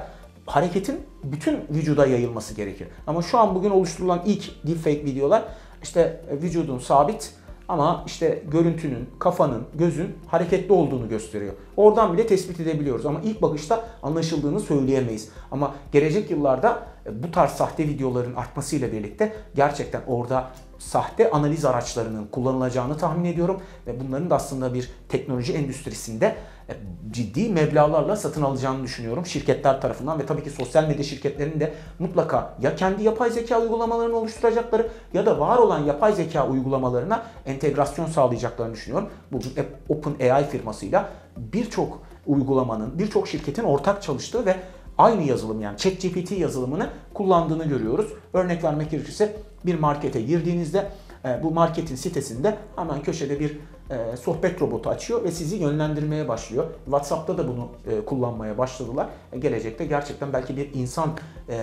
Hareketin 0.51 1.01
bütün 1.25 1.61
vücuda 1.71 2.07
yayılması 2.07 2.55
gerekir. 2.55 2.89
Ama 3.07 3.23
şu 3.23 3.39
an 3.39 3.55
bugün 3.55 3.71
oluşturulan 3.71 4.23
ilk 4.27 4.67
deepfake 4.67 5.05
videolar 5.05 5.45
işte 5.83 6.25
vücudun 6.43 6.79
sabit 6.79 7.35
ama 7.69 8.05
işte 8.07 8.43
görüntünün, 8.51 9.09
kafanın, 9.19 9.63
gözün 9.75 10.17
hareketli 10.27 10.73
olduğunu 10.73 11.09
gösteriyor. 11.09 11.53
Oradan 11.77 12.13
bile 12.13 12.27
tespit 12.27 12.61
edebiliyoruz 12.61 13.07
ama 13.07 13.21
ilk 13.25 13.43
bakışta 13.43 13.85
anlaşıldığını 14.03 14.61
söyleyemeyiz. 14.61 15.29
Ama 15.51 15.75
gelecek 15.93 16.31
yıllarda 16.31 16.83
e, 17.07 17.23
bu 17.23 17.31
tarz 17.31 17.51
sahte 17.51 17.89
videoların 17.89 18.35
artmasıyla 18.35 18.93
birlikte 18.93 19.33
gerçekten 19.55 20.03
orada 20.07 20.51
sahte 20.79 21.31
analiz 21.31 21.65
araçlarının 21.65 22.27
kullanılacağını 22.27 22.97
tahmin 22.97 23.25
ediyorum 23.25 23.61
ve 23.87 24.01
bunların 24.01 24.31
da 24.31 24.37
aslında 24.37 24.75
bir 24.75 24.91
teknoloji 25.09 25.53
endüstrisinde 25.53 26.27
e, 26.27 26.35
ciddi 27.11 27.49
meblağlarla 27.49 28.17
satın 28.17 28.43
alacağını 28.43 28.83
düşünüyorum 28.83 29.27
şirketler 29.27 29.81
tarafından 29.81 30.19
ve 30.19 30.27
tabii 30.27 30.45
ki 30.45 30.51
sosyal 30.51 30.89
medya 30.89 31.05
şirketlerinin 31.05 31.61
de 31.61 31.75
mutlaka 31.99 32.55
ya 32.63 32.77
kendi 32.77 33.03
yapay 33.03 33.31
zeka 33.31 33.61
uygulamalarını 33.61 34.17
oluşturacakları 34.17 34.89
ya 35.15 35.27
da 35.27 35.41
var 35.41 35.59
olan 35.59 35.85
yapay 35.85 36.13
zeka 36.13 36.49
uygulamalarına 36.49 37.23
entegrasyon 37.47 38.07
sağlayacaklarını 38.07 38.75
düşünüyorum. 38.75 39.09
Bugün 39.33 39.53
OpenAI 39.89 40.49
firmasıyla 40.49 41.09
birçok 41.37 42.03
uygulamanın, 42.27 42.99
birçok 42.99 43.29
şirketin 43.29 43.65
ortak 43.65 44.03
çalıştığı 44.03 44.47
ve 44.47 44.57
aynı 44.99 45.23
yazılım 45.23 45.61
yani 45.61 45.79
ChatGPT 45.79 46.31
yazılımını 46.31 46.89
kullandığını 47.15 47.65
görüyoruz. 47.65 48.13
Örnek 48.33 48.65
vermek 48.65 48.91
gerekirse 48.91 49.37
bir 49.67 49.79
markete 49.79 50.21
girdiğinizde 50.21 50.91
e, 51.25 51.43
bu 51.43 51.51
marketin 51.51 51.97
sitesinde 51.97 52.57
hemen 52.77 53.03
köşede 53.03 53.41
bir 53.41 53.59
e, 53.91 54.17
sohbet 54.17 54.63
robotu 54.63 54.91
açıyor 54.91 55.25
ve 55.25 55.31
sizi 55.31 55.57
yönlendirmeye 55.57 56.29
başlıyor. 56.29 56.67
WhatsApp'ta 56.85 57.39
da 57.39 57.49
bunu 57.49 57.69
e, 57.87 58.05
kullanmaya 58.05 58.59
başladılar. 58.59 59.09
Gelecekte 59.39 59.87
gerçekten 59.87 60.33
belki 60.33 60.57
bir 60.57 60.75
insan 60.75 61.11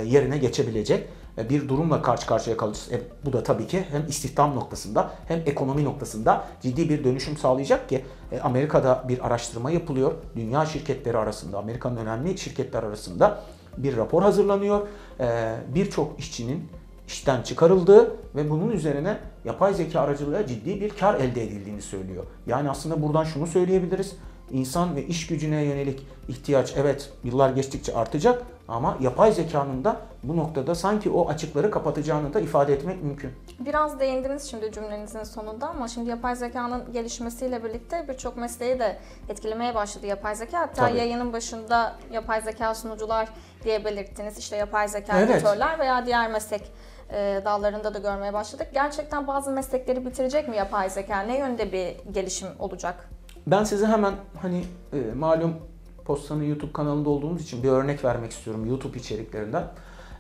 yerine 0.06 0.38
geçebilecek 0.38 1.08
bir 1.38 1.70
durumla 1.70 2.02
karşı 2.02 2.28
karşıya 2.28 2.58
kalacağız. 2.58 2.92
E, 2.92 3.02
bu 3.26 3.34
da 3.34 3.44
tabii 3.44 3.68
ki 3.68 3.86
hem 3.92 4.08
istihdam 4.08 4.56
noktasında 4.56 5.12
hem 5.28 5.40
ekonomi 5.46 5.84
noktasında 5.84 6.44
ciddi 6.62 6.90
bir 6.90 7.04
dönüşüm 7.04 7.38
sağlayacak 7.38 7.90
ki 7.90 8.06
e, 8.32 8.40
Amerika'da 8.40 9.04
bir 9.08 9.28
araştırma 9.28 9.72
yapılıyor. 9.72 10.12
Dünya 10.36 10.66
şirketleri 10.66 11.18
arasında, 11.18 11.58
Amerika'nın 11.58 11.98
önemli 11.98 12.38
şirketler 12.38 12.84
arasında 12.84 13.40
bir 13.78 13.98
rapor 13.98 14.22
hazırlanıyor. 14.22 14.88
E, 15.20 15.56
Birçok 15.76 16.20
işçinin 16.20 16.70
işten 17.08 17.42
çıkarıldığı 17.42 18.16
ve 18.36 18.50
bunun 18.50 18.72
üzerine 18.72 19.18
yapay 19.48 19.74
zeka 19.74 20.02
aracılığıyla 20.02 20.48
ciddi 20.48 20.82
bir 20.82 20.90
kar 20.90 21.16
elde 21.16 21.44
edildiğini 21.44 21.82
söylüyor. 21.82 22.24
Yani 22.48 22.70
aslında 22.70 23.02
buradan 23.02 23.24
şunu 23.24 23.48
söyleyebiliriz. 23.48 24.16
İnsan 24.52 24.96
ve 24.96 25.06
iş 25.06 25.28
gücüne 25.28 25.62
yönelik 25.64 26.08
ihtiyaç 26.28 26.74
evet 26.78 27.14
yıllar 27.24 27.50
geçtikçe 27.50 27.96
artacak 27.96 28.44
ama 28.68 28.98
yapay 29.02 29.32
zekanın 29.32 29.84
da 29.84 30.02
bu 30.24 30.38
noktada 30.38 30.76
sanki 30.76 31.10
o 31.10 31.30
açıkları 31.30 31.72
kapatacağını 31.72 32.34
da 32.34 32.40
ifade 32.40 32.74
etmek 32.74 33.04
mümkün. 33.04 33.32
Biraz 33.60 34.00
değindiniz 34.00 34.44
şimdi 34.44 34.72
cümlenizin 34.72 35.24
sonunda 35.24 35.70
ama 35.70 35.88
şimdi 35.88 36.10
yapay 36.10 36.36
zekanın 36.36 36.94
gelişmesiyle 36.94 37.64
birlikte 37.64 38.06
birçok 38.08 38.38
mesleği 38.38 38.80
de 38.80 39.00
etkilemeye 39.30 39.76
başladı 39.76 40.06
yapay 40.06 40.36
zeka. 40.36 40.60
Hatta 40.60 40.88
Tabii. 40.88 40.98
yayının 40.98 41.34
başında 41.34 41.96
yapay 42.12 42.42
zeka 42.42 42.76
sunucular 42.76 43.30
diye 43.64 43.86
belirttiniz. 43.86 44.38
İşte 44.38 44.56
yapay 44.56 44.88
zeka 44.88 45.20
evet. 45.20 45.36
editörler 45.36 45.80
veya 45.80 46.06
diğer 46.06 46.32
meslek 46.32 46.72
e, 47.12 47.42
dallarında 47.46 47.94
da 47.94 48.00
görmeye 48.00 48.34
başladık. 48.34 48.68
Gerçekten 48.74 49.28
bazı 49.28 49.52
meslekleri 49.52 50.06
bitirecek 50.06 50.48
mi 50.48 50.58
yapay 50.58 50.90
zeka? 50.90 51.20
Ne 51.20 51.38
yönde 51.40 51.72
bir 51.72 52.14
gelişim 52.14 52.48
olacak? 52.60 53.10
Ben 53.48 53.64
size 53.64 53.86
hemen 53.86 54.14
hani 54.42 54.64
e, 54.94 55.14
malum 55.16 55.54
Postanın 56.06 56.44
YouTube 56.44 56.72
kanalında 56.72 57.10
olduğumuz 57.10 57.42
için 57.42 57.64
bir 57.64 57.70
örnek 57.70 58.06
vermek 58.06 58.32
istiyorum 58.32 58.66
YouTube 58.66 58.98
içeriklerinden. 58.98 59.64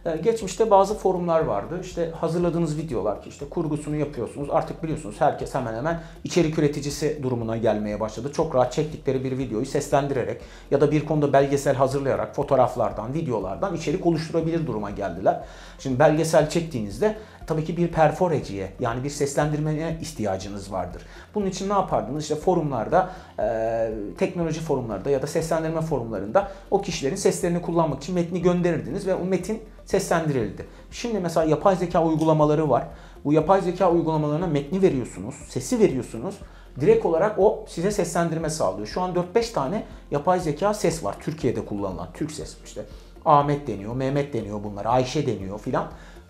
Ee, 0.06 0.18
geçmişte 0.18 0.72
bazı 0.72 0.98
forumlar 0.98 1.42
vardı. 1.42 1.80
İşte 1.84 2.12
hazırladığınız 2.12 2.78
videolar 2.78 3.22
ki 3.22 3.30
işte 3.30 3.46
kurgusunu 3.50 3.96
yapıyorsunuz. 3.96 4.50
Artık 4.52 4.84
biliyorsunuz 4.84 5.16
herkes 5.20 5.56
hemen 5.56 5.76
hemen 5.76 6.00
içerik 6.24 6.60
üreticisi 6.60 7.20
durumuna 7.24 7.58
gelmeye 7.58 8.00
başladı. 8.00 8.32
Çok 8.34 8.56
rahat 8.56 8.74
çektikleri 8.74 9.24
bir 9.24 9.38
videoyu 9.38 9.66
seslendirerek 9.66 10.42
ya 10.72 10.82
da 10.82 10.92
bir 10.92 11.06
konuda 11.06 11.34
belgesel 11.34 11.76
hazırlayarak 11.76 12.36
fotoğraflardan, 12.36 13.14
videolardan 13.14 13.76
içerik 13.76 14.06
oluşturabilir 14.06 14.68
duruma 14.68 14.92
geldiler. 14.92 15.44
Şimdi 15.80 16.00
belgesel 16.00 16.50
çektiğinizde 16.50 17.18
tabii 17.48 17.66
ki 17.66 17.78
bir 17.78 17.88
perforeciye 17.88 18.72
yani 18.80 19.04
bir 19.04 19.10
seslendirmeye 19.10 19.98
ihtiyacınız 20.02 20.72
vardır. 20.72 21.02
Bunun 21.36 21.46
için 21.46 21.70
ne 21.70 21.74
yapardınız? 21.74 22.24
İşte 22.24 22.36
forumlarda, 22.36 23.10
e, 23.40 23.90
teknoloji 24.18 24.60
forumlarda 24.60 25.10
ya 25.10 25.22
da 25.22 25.28
seslendirme 25.28 25.82
forumlarında 25.82 26.52
o 26.72 26.82
kişilerin 26.82 27.16
seslerini 27.16 27.62
kullanmak 27.62 28.04
için 28.04 28.16
metni 28.16 28.42
gönderirdiniz 28.42 29.08
ve 29.08 29.16
o 29.16 29.26
metin 29.26 29.62
seslendirildi. 29.86 30.66
Şimdi 30.92 31.20
mesela 31.20 31.46
yapay 31.46 31.76
zeka 31.76 32.04
uygulamaları 32.06 32.70
var. 32.70 32.84
Bu 33.26 33.34
yapay 33.34 33.62
zeka 33.62 33.92
uygulamalarına 33.92 34.48
metni 34.48 34.82
veriyorsunuz, 34.82 35.36
sesi 35.50 35.80
veriyorsunuz. 35.80 36.36
Direkt 36.80 37.06
olarak 37.06 37.40
o 37.40 37.66
size 37.68 37.92
seslendirme 37.92 38.50
sağlıyor. 38.50 38.88
Şu 38.88 39.02
an 39.02 39.14
4-5 39.36 39.54
tane 39.54 39.84
yapay 40.12 40.40
zeka 40.40 40.74
ses 40.74 41.04
var 41.04 41.16
Türkiye'de 41.20 41.66
kullanılan. 41.66 42.08
Türk 42.14 42.32
ses 42.32 42.58
işte. 42.66 42.82
Ahmet 43.26 43.68
deniyor, 43.68 43.96
Mehmet 43.96 44.34
deniyor 44.34 44.64
bunlar, 44.64 44.86
Ayşe 44.86 45.28
deniyor 45.28 45.60
filan. 45.60 45.88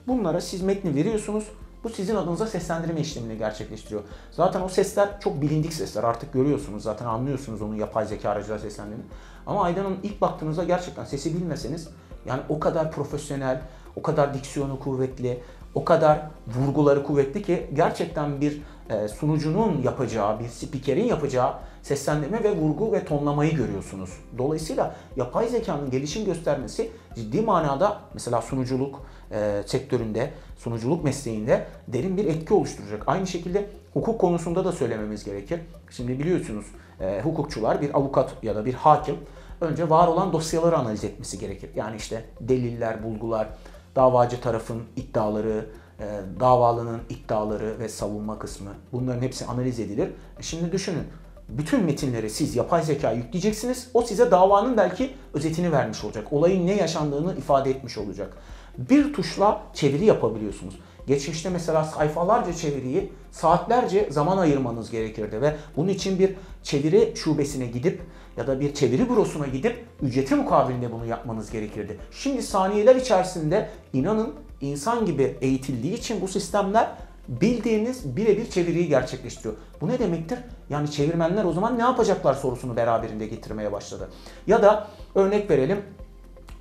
Bunlara 0.08 0.42
siz 0.42 0.62
metni 0.62 0.96
veriyorsunuz. 0.96 1.48
Bu 1.84 1.90
sizin 1.90 2.16
adınıza 2.16 2.48
seslendirme 2.48 3.02
işlemini 3.02 3.38
gerçekleştiriyor. 3.38 4.02
Zaten 4.32 4.62
o 4.62 4.70
sesler 4.70 5.20
çok 5.20 5.42
bilindik 5.42 5.74
sesler. 5.74 6.04
Artık 6.04 6.34
görüyorsunuz 6.34 6.84
zaten 6.84 7.06
anlıyorsunuz 7.06 7.62
onu 7.62 7.76
yapay 7.76 8.06
zeka 8.06 8.30
aracıyla 8.30 8.60
seslendiğini. 8.60 9.04
Ama 9.46 9.64
Aydan'ın 9.64 9.98
ilk 10.04 10.22
baktığınızda 10.22 10.64
gerçekten 10.64 11.06
sesi 11.06 11.36
bilmeseniz 11.36 11.90
yani 12.26 12.42
o 12.50 12.60
kadar 12.60 12.92
profesyonel, 12.92 13.62
o 13.96 14.02
kadar 14.02 14.34
diksiyonu 14.34 14.80
kuvvetli, 14.80 15.40
o 15.76 15.86
kadar 15.86 16.22
vurguları 16.48 17.04
kuvvetli 17.04 17.44
ki 17.44 17.70
gerçekten 17.74 18.42
bir 18.42 18.62
e, 18.90 19.08
sunucunun 19.08 19.82
yapacağı, 19.82 20.40
bir 20.40 20.48
spikerin 20.48 21.06
yapacağı 21.06 21.54
seslendirme 21.84 22.44
ve 22.44 22.56
vurgu 22.56 22.92
ve 22.92 23.06
tonlamayı 23.06 23.56
görüyorsunuz. 23.56 24.10
Dolayısıyla 24.38 24.96
yapay 25.16 25.48
zekanın 25.48 25.92
gelişim 25.92 26.26
göstermesi 26.26 26.92
ciddi 27.16 27.42
manada 27.42 28.02
mesela 28.14 28.42
sunuculuk 28.42 29.02
e, 29.32 29.64
sektöründe, 29.66 30.32
sunuculuk 30.58 31.04
mesleğinde 31.04 31.66
derin 31.88 32.18
bir 32.18 32.26
etki 32.26 32.54
oluşturacak. 32.54 33.04
Aynı 33.08 33.28
şekilde 33.28 33.70
hukuk 33.94 34.22
konusunda 34.22 34.66
da 34.66 34.72
söylememiz 34.72 35.24
gerekir. 35.24 35.60
Şimdi 35.90 36.20
biliyorsunuz 36.20 36.66
e, 37.02 37.22
hukukçular 37.24 37.82
bir 37.82 37.98
avukat 37.98 38.34
ya 38.44 38.56
da 38.56 38.66
bir 38.66 38.74
hakim 38.74 39.16
önce 39.62 39.90
var 39.90 40.08
olan 40.08 40.34
dosyaları 40.34 40.78
analiz 40.78 41.04
etmesi 41.04 41.40
gerekir. 41.40 41.70
Yani 41.76 41.96
işte 41.96 42.26
deliller, 42.42 43.04
bulgular, 43.04 43.48
davacı 43.96 44.42
tarafın 44.42 44.84
iddiaları, 44.96 45.66
e, 46.00 46.06
davalının 46.40 47.02
iddiaları 47.10 47.80
ve 47.80 47.90
savunma 47.90 48.40
kısmı 48.40 48.70
bunların 48.92 49.22
hepsi 49.22 49.46
analiz 49.46 49.80
edilir. 49.80 50.10
E, 50.40 50.44
şimdi 50.44 50.72
düşünün 50.72 51.04
bütün 51.50 51.84
metinleri 51.84 52.30
siz 52.30 52.56
yapay 52.56 52.84
zeka 52.84 53.12
yükleyeceksiniz. 53.12 53.90
O 53.94 54.02
size 54.02 54.32
davanın 54.32 54.78
belki 54.78 55.14
özetini 55.34 55.72
vermiş 55.72 56.04
olacak. 56.04 56.34
Olayın 56.34 56.68
ne 56.68 56.76
yaşandığını 56.76 57.38
ifade 57.38 57.70
etmiş 57.70 57.98
olacak. 57.98 58.38
Bir 58.78 59.14
tuşla 59.14 59.62
çeviri 59.74 60.06
yapabiliyorsunuz. 60.06 60.80
Geçmişte 61.08 61.50
mesela 61.50 61.84
sayfalarca 61.84 62.54
çeviriyi 62.54 63.12
saatlerce 63.32 64.08
zaman 64.12 64.38
ayırmanız 64.38 64.92
gerekirdi 64.92 65.42
ve 65.42 65.56
bunun 65.78 65.88
için 65.88 66.20
bir 66.20 66.36
çeviri 66.64 67.14
şubesine 67.16 67.66
gidip 67.66 68.02
ya 68.38 68.48
da 68.48 68.60
bir 68.60 68.74
çeviri 68.74 69.10
bürosuna 69.10 69.48
gidip 69.48 69.86
ücreti 70.02 70.36
mukabilinde 70.36 70.92
bunu 70.92 71.06
yapmanız 71.06 71.52
gerekirdi. 71.52 71.98
Şimdi 72.12 72.44
saniyeler 72.44 72.96
içerisinde 72.96 73.70
inanın 73.94 74.34
insan 74.62 75.06
gibi 75.06 75.38
eğitildiği 75.42 75.94
için 75.94 76.22
bu 76.22 76.28
sistemler 76.28 76.90
bildiğiniz 77.28 78.18
birebir 78.18 78.50
çeviriyi 78.50 78.88
gerçekleştiriyor. 78.88 79.56
Bu 79.82 79.88
ne 79.88 80.00
demektir? 80.00 80.40
Yani 80.70 80.92
çevirmenler 80.92 81.46
o 81.46 81.52
zaman 81.52 81.78
ne 81.78 81.82
yapacaklar 81.82 82.34
sorusunu 82.34 82.76
beraberinde 82.76 83.28
getirmeye 83.28 83.72
başladı. 83.72 84.10
Ya 84.48 84.62
da 84.64 84.88
örnek 85.16 85.50
verelim 85.50 85.82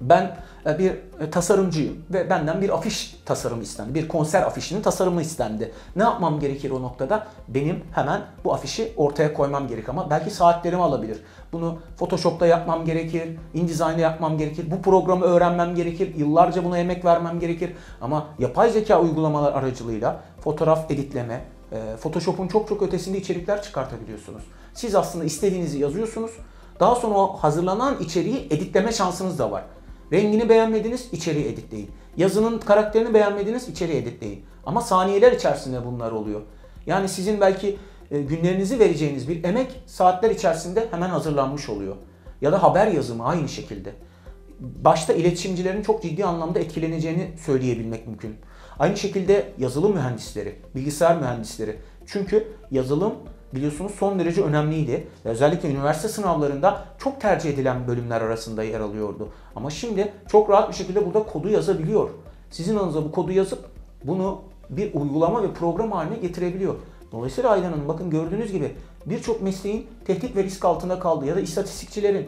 Ben 0.01 0.37
e, 0.67 0.79
bir 0.79 0.91
e, 1.21 1.31
tasarımcıyım 1.31 1.97
ve 2.11 2.31
benden 2.31 2.63
bir 2.63 2.75
afiş 2.75 3.17
tasarımı 3.25 3.63
istendi. 3.63 3.95
Bir 3.95 4.09
konser 4.09 4.43
afişinin 4.43 4.83
tasarımı 4.83 5.23
istendi. 5.23 5.73
Ne 5.97 6.03
yapmam 6.03 6.41
gerekir 6.41 6.71
o 6.71 6.83
noktada? 6.83 7.27
Benim 7.49 7.85
hemen 7.93 8.23
bu 8.45 8.55
afişi 8.55 8.93
ortaya 8.97 9.35
koymam 9.35 9.69
gerek 9.69 9.89
ama 9.89 10.11
belki 10.11 10.31
saatlerimi 10.31 10.83
alabilir. 10.83 11.19
Bunu 11.53 11.79
Photoshop'ta 11.97 12.47
yapmam 12.47 12.85
gerekir, 12.85 13.39
InDesign'da 13.55 14.01
yapmam 14.01 14.39
gerekir, 14.39 14.71
bu 14.71 14.83
programı 14.83 15.25
öğrenmem 15.25 15.75
gerekir, 15.75 16.15
yıllarca 16.15 16.65
buna 16.65 16.79
emek 16.79 17.05
vermem 17.05 17.41
gerekir. 17.41 17.73
Ama 18.01 18.27
yapay 18.39 18.71
zeka 18.71 19.01
uygulamalar 19.01 19.53
aracılığıyla 19.53 20.21
fotoğraf 20.41 20.91
editleme, 20.91 21.45
e, 21.73 21.97
Photoshop'un 21.97 22.49
çok 22.49 22.69
çok 22.69 22.83
ötesinde 22.83 23.19
içerikler 23.19 23.63
çıkartabiliyorsunuz. 23.63 24.43
Siz 24.75 24.95
aslında 24.95 25.25
istediğinizi 25.25 25.79
yazıyorsunuz. 25.79 26.31
Daha 26.81 26.95
sonra 26.95 27.15
o 27.15 27.37
hazırlanan 27.37 27.99
içeriği 28.01 28.47
editleme 28.51 28.93
şansınız 28.93 29.39
da 29.39 29.51
var. 29.51 29.65
Rengini 30.13 30.49
beğenmediniz, 30.49 31.09
içeriği 31.13 31.47
editleyin. 31.47 31.91
Yazının 32.17 32.59
karakterini 32.59 33.15
beğenmediniz, 33.15 33.69
içeriği 33.69 33.99
editleyin. 33.99 34.45
Ama 34.67 34.81
saniyeler 34.81 35.33
içerisinde 35.33 35.87
bunlar 35.87 36.13
oluyor. 36.13 36.43
Yani 36.87 37.09
sizin 37.09 37.41
belki 37.41 37.77
e, 38.11 38.23
günlerinizi 38.23 38.79
vereceğiniz 38.79 39.29
bir 39.29 39.45
emek 39.45 39.81
saatler 39.87 40.31
içerisinde 40.31 40.87
hemen 40.91 41.09
hazırlanmış 41.09 41.69
oluyor. 41.69 41.97
Ya 42.41 42.53
da 42.53 42.63
haber 42.63 42.87
yazımı 42.87 43.25
aynı 43.25 43.49
şekilde. 43.49 43.93
Başta 44.61 45.13
iletişimcilerin 45.13 45.83
çok 45.83 46.03
ciddi 46.03 46.25
anlamda 46.25 46.59
etkileneceğini 46.59 47.31
söyleyebilmek 47.39 48.07
mümkün. 48.07 48.37
Aynı 48.79 48.97
şekilde 48.97 49.53
yazılım 49.59 49.93
mühendisleri, 49.93 50.55
bilgisayar 50.75 51.17
mühendisleri. 51.17 51.77
Çünkü 52.07 52.53
yazılım 52.71 53.15
biliyorsunuz 53.55 53.93
son 53.99 54.19
derece 54.19 54.43
önemliydi. 54.43 55.07
Özellikle 55.25 55.71
üniversite 55.71 56.09
sınavlarında 56.09 56.85
çok 56.99 57.21
tercih 57.21 57.51
edilen 57.51 57.87
bölümler 57.89 58.21
arasında 58.21 58.63
yer 58.63 58.81
alıyordu. 58.81 59.29
Ama 59.57 59.71
şimdi 59.71 60.13
çok 60.29 60.51
rahat 60.51 60.69
bir 60.69 60.75
şekilde 60.75 61.07
burada 61.07 61.23
kodu 61.23 61.49
yazabiliyor. 61.49 62.11
Sizin 62.51 62.77
alanınıza 62.77 63.05
bu 63.05 63.13
kodu 63.13 63.33
yazıp 63.33 63.59
bunu 64.05 64.41
bir 64.71 64.95
uygulama 64.95 65.43
ve 65.43 65.53
program 65.53 65.93
haline 65.93 66.17
getirebiliyor. 66.17 66.75
Dolayısıyla 67.13 67.51
Aydan 67.51 67.73
Hanım 67.73 67.89
bakın 67.89 68.11
gördüğünüz 68.11 68.53
gibi 68.53 68.75
birçok 69.07 69.43
mesleğin 69.43 69.87
tehdit 70.07 70.37
ve 70.37 70.45
risk 70.45 70.65
altında 70.65 70.99
kaldı 70.99 71.27
ya 71.27 71.37
da 71.37 71.41
istatistikçilerin 71.41 72.27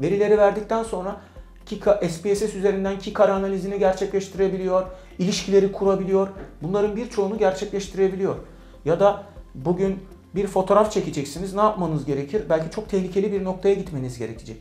verileri 0.00 0.38
verdikten 0.38 0.82
sonra 0.82 1.20
Kika, 1.66 2.00
SPSS 2.08 2.54
üzerinden 2.54 2.98
ki 2.98 3.12
kar 3.12 3.28
analizini 3.28 3.78
gerçekleştirebiliyor, 3.78 4.86
ilişkileri 5.18 5.72
kurabiliyor. 5.72 6.28
Bunların 6.62 6.96
birçoğunu 6.96 7.38
gerçekleştirebiliyor. 7.38 8.34
Ya 8.84 9.00
da 9.00 9.22
bugün 9.54 9.98
bir 10.36 10.46
fotoğraf 10.46 10.92
çekeceksiniz. 10.92 11.54
Ne 11.54 11.60
yapmanız 11.60 12.04
gerekir? 12.04 12.42
Belki 12.50 12.70
çok 12.70 12.88
tehlikeli 12.88 13.32
bir 13.32 13.44
noktaya 13.44 13.74
gitmeniz 13.74 14.18
gerekecek. 14.18 14.56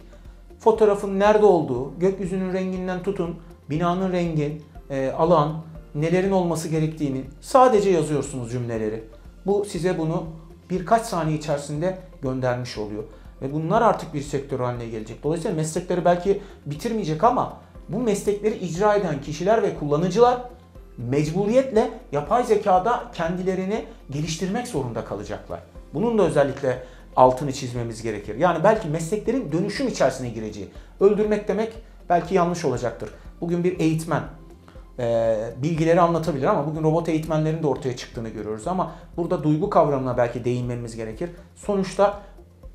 Fotoğrafın 0.59 1.19
nerede 1.19 1.45
olduğu, 1.45 1.99
gökyüzünün 1.99 2.53
renginden 2.53 3.03
tutun, 3.03 3.35
binanın 3.69 4.11
rengi, 4.11 4.61
e, 4.89 5.09
alan, 5.09 5.63
nelerin 5.95 6.31
olması 6.31 6.67
gerektiğini 6.67 7.21
sadece 7.41 7.89
yazıyorsunuz 7.89 8.51
cümleleri. 8.51 9.03
Bu 9.45 9.65
size 9.65 9.97
bunu 9.97 10.23
birkaç 10.69 11.01
saniye 11.01 11.37
içerisinde 11.37 11.97
göndermiş 12.21 12.77
oluyor. 12.77 13.03
Ve 13.41 13.53
bunlar 13.53 13.81
artık 13.81 14.13
bir 14.13 14.21
sektör 14.21 14.59
haline 14.59 14.85
gelecek. 14.85 15.23
Dolayısıyla 15.23 15.57
meslekleri 15.57 16.05
belki 16.05 16.41
bitirmeyecek 16.65 17.23
ama 17.23 17.57
bu 17.89 17.99
meslekleri 17.99 18.57
icra 18.57 18.95
eden 18.95 19.21
kişiler 19.21 19.63
ve 19.63 19.75
kullanıcılar 19.75 20.41
mecburiyetle 20.97 21.89
yapay 22.11 22.43
zekada 22.43 23.03
kendilerini 23.13 23.85
geliştirmek 24.11 24.67
zorunda 24.67 25.05
kalacaklar. 25.05 25.59
Bunun 25.93 26.17
da 26.17 26.23
özellikle 26.23 26.83
altını 27.15 27.53
çizmemiz 27.53 28.01
gerekir. 28.01 28.35
Yani 28.35 28.63
belki 28.63 28.87
mesleklerin 28.87 29.51
dönüşüm 29.51 29.87
içerisine 29.87 30.29
gireceği. 30.29 30.69
Öldürmek 30.99 31.47
demek 31.47 31.73
belki 32.09 32.35
yanlış 32.35 32.65
olacaktır. 32.65 33.09
Bugün 33.41 33.63
bir 33.63 33.79
eğitmen 33.79 34.23
e, 34.99 35.37
bilgileri 35.63 36.01
anlatabilir 36.01 36.45
ama 36.45 36.67
bugün 36.67 36.83
robot 36.83 37.09
eğitmenlerin 37.09 37.63
de 37.63 37.67
ortaya 37.67 37.95
çıktığını 37.95 38.29
görüyoruz. 38.29 38.67
Ama 38.67 38.91
burada 39.17 39.43
duygu 39.43 39.69
kavramına 39.69 40.17
belki 40.17 40.45
değinmemiz 40.45 40.95
gerekir. 40.95 41.29
Sonuçta 41.55 42.21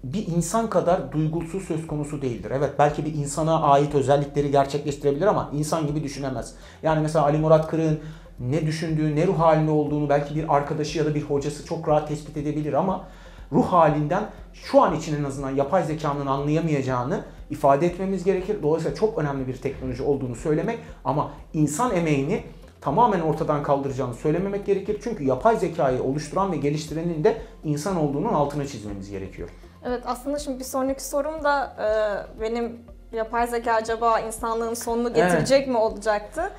bir 0.04 0.26
insan 0.26 0.70
kadar 0.70 1.12
duygusu 1.12 1.60
söz 1.60 1.86
konusu 1.86 2.22
değildir. 2.22 2.50
Evet 2.54 2.70
belki 2.78 3.04
bir 3.04 3.14
insana 3.14 3.62
ait 3.62 3.94
özellikleri 3.94 4.50
gerçekleştirebilir 4.50 5.26
ama 5.26 5.50
insan 5.52 5.86
gibi 5.86 6.02
düşünemez. 6.02 6.54
Yani 6.82 7.00
mesela 7.00 7.24
Ali 7.24 7.38
Murat 7.38 7.70
Kırık'ın 7.70 8.00
ne 8.40 8.66
düşündüğü, 8.66 9.16
ne 9.16 9.26
ruh 9.26 9.38
halinde 9.38 9.70
olduğunu 9.70 10.08
belki 10.08 10.34
bir 10.34 10.56
arkadaşı 10.56 10.98
ya 10.98 11.06
da 11.06 11.14
bir 11.14 11.22
hocası 11.22 11.66
çok 11.66 11.88
rahat 11.88 12.08
tespit 12.08 12.36
edebilir 12.36 12.72
ama 12.72 13.04
ruh 13.52 13.66
halinden 13.66 14.30
şu 14.52 14.82
an 14.82 14.96
için 14.96 15.16
en 15.16 15.24
azından 15.24 15.50
yapay 15.50 15.84
zekanın 15.84 16.26
anlayamayacağını 16.26 17.24
ifade 17.50 17.86
etmemiz 17.86 18.24
gerekir. 18.24 18.56
Dolayısıyla 18.62 18.96
çok 18.96 19.18
önemli 19.18 19.46
bir 19.48 19.56
teknoloji 19.56 20.02
olduğunu 20.02 20.36
söylemek 20.36 20.78
ama 21.04 21.30
insan 21.54 21.96
emeğini 21.96 22.42
tamamen 22.80 23.20
ortadan 23.20 23.62
kaldıracağını 23.62 24.14
söylememek 24.14 24.66
gerekir. 24.66 25.00
Çünkü 25.04 25.24
yapay 25.24 25.56
zekayı 25.56 26.02
oluşturan 26.02 26.52
ve 26.52 26.56
geliştirenin 26.56 27.24
de 27.24 27.42
insan 27.64 27.96
olduğunun 27.96 28.34
altını 28.34 28.66
çizmemiz 28.68 29.10
gerekiyor. 29.10 29.48
Evet 29.86 30.02
aslında 30.06 30.38
şimdi 30.38 30.58
bir 30.58 30.64
sonraki 30.64 31.04
sorum 31.04 31.44
da 31.44 31.72
e, 31.78 32.40
benim 32.40 32.78
yapay 33.12 33.46
zeka 33.46 33.72
acaba 33.72 34.20
insanlığın 34.20 34.74
sonunu 34.74 35.14
getirecek 35.14 35.68
mi 35.68 35.76
olacaktı. 35.76 36.50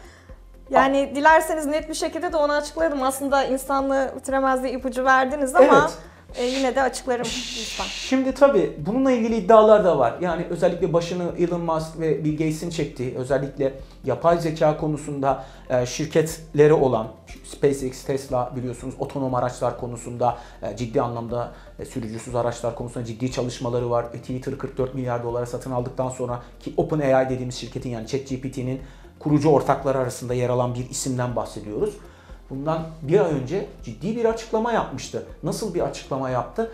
Yani 0.69 1.11
dilerseniz 1.15 1.65
net 1.65 1.89
bir 1.89 1.93
şekilde 1.93 2.33
de 2.33 2.37
onu 2.37 2.51
açıklarım. 2.53 3.03
Aslında 3.03 3.43
insanlığı 3.43 4.11
bitiremez 4.15 4.63
diye 4.63 4.73
ipucu 4.73 5.05
verdiniz 5.05 5.55
ama 5.55 5.79
Evet. 5.81 5.97
e, 6.35 6.45
yine 6.45 6.75
de 6.75 6.81
açıklarım 6.81 7.25
lütfen. 7.59 7.85
Şimdi 7.85 8.33
tabii 8.33 8.73
bununla 8.85 9.11
ilgili 9.11 9.35
iddialar 9.35 9.83
da 9.85 9.99
var. 9.99 10.13
Yani 10.21 10.45
özellikle 10.49 10.93
başını 10.93 11.31
Elon 11.39 11.61
Musk 11.61 11.99
ve 11.99 12.23
Bill 12.23 12.31
Gates'in 12.31 12.69
çektiği 12.69 13.17
özellikle 13.17 13.73
yapay 14.03 14.37
zeka 14.37 14.77
konusunda 14.77 15.43
e, 15.69 15.85
şirketleri 15.85 16.73
olan 16.73 17.07
SpaceX, 17.61 18.03
Tesla 18.03 18.51
biliyorsunuz 18.55 18.95
otonom 18.99 19.35
araçlar 19.35 19.79
konusunda 19.79 20.37
e, 20.61 20.75
ciddi 20.77 21.01
anlamda 21.01 21.51
e, 21.79 21.85
sürücüsüz 21.85 22.35
araçlar 22.35 22.75
konusunda 22.75 23.05
ciddi 23.05 23.31
çalışmaları 23.31 23.89
var. 23.89 24.05
E, 24.13 24.17
Twitter 24.17 24.57
44 24.57 24.95
milyar 24.95 25.23
dolara 25.23 25.45
satın 25.45 25.71
aldıktan 25.71 26.09
sonra 26.09 26.41
ki 26.59 26.73
OpenAI 26.77 27.29
dediğimiz 27.29 27.55
şirketin 27.55 27.89
yani 27.89 28.07
ChatGPT'nin 28.07 28.81
kurucu 29.19 29.49
ortakları 29.49 29.97
arasında 29.97 30.33
yer 30.33 30.49
alan 30.49 30.75
bir 30.75 30.89
isimden 30.89 31.35
bahsediyoruz. 31.35 31.97
Bundan 32.49 32.87
bir 33.01 33.19
ay 33.19 33.31
önce 33.31 33.65
ciddi 33.83 34.15
bir 34.15 34.25
açıklama 34.25 34.71
yapmıştı. 34.71 35.25
Nasıl 35.43 35.73
bir 35.73 35.81
açıklama 35.81 36.29
yaptı? 36.29 36.71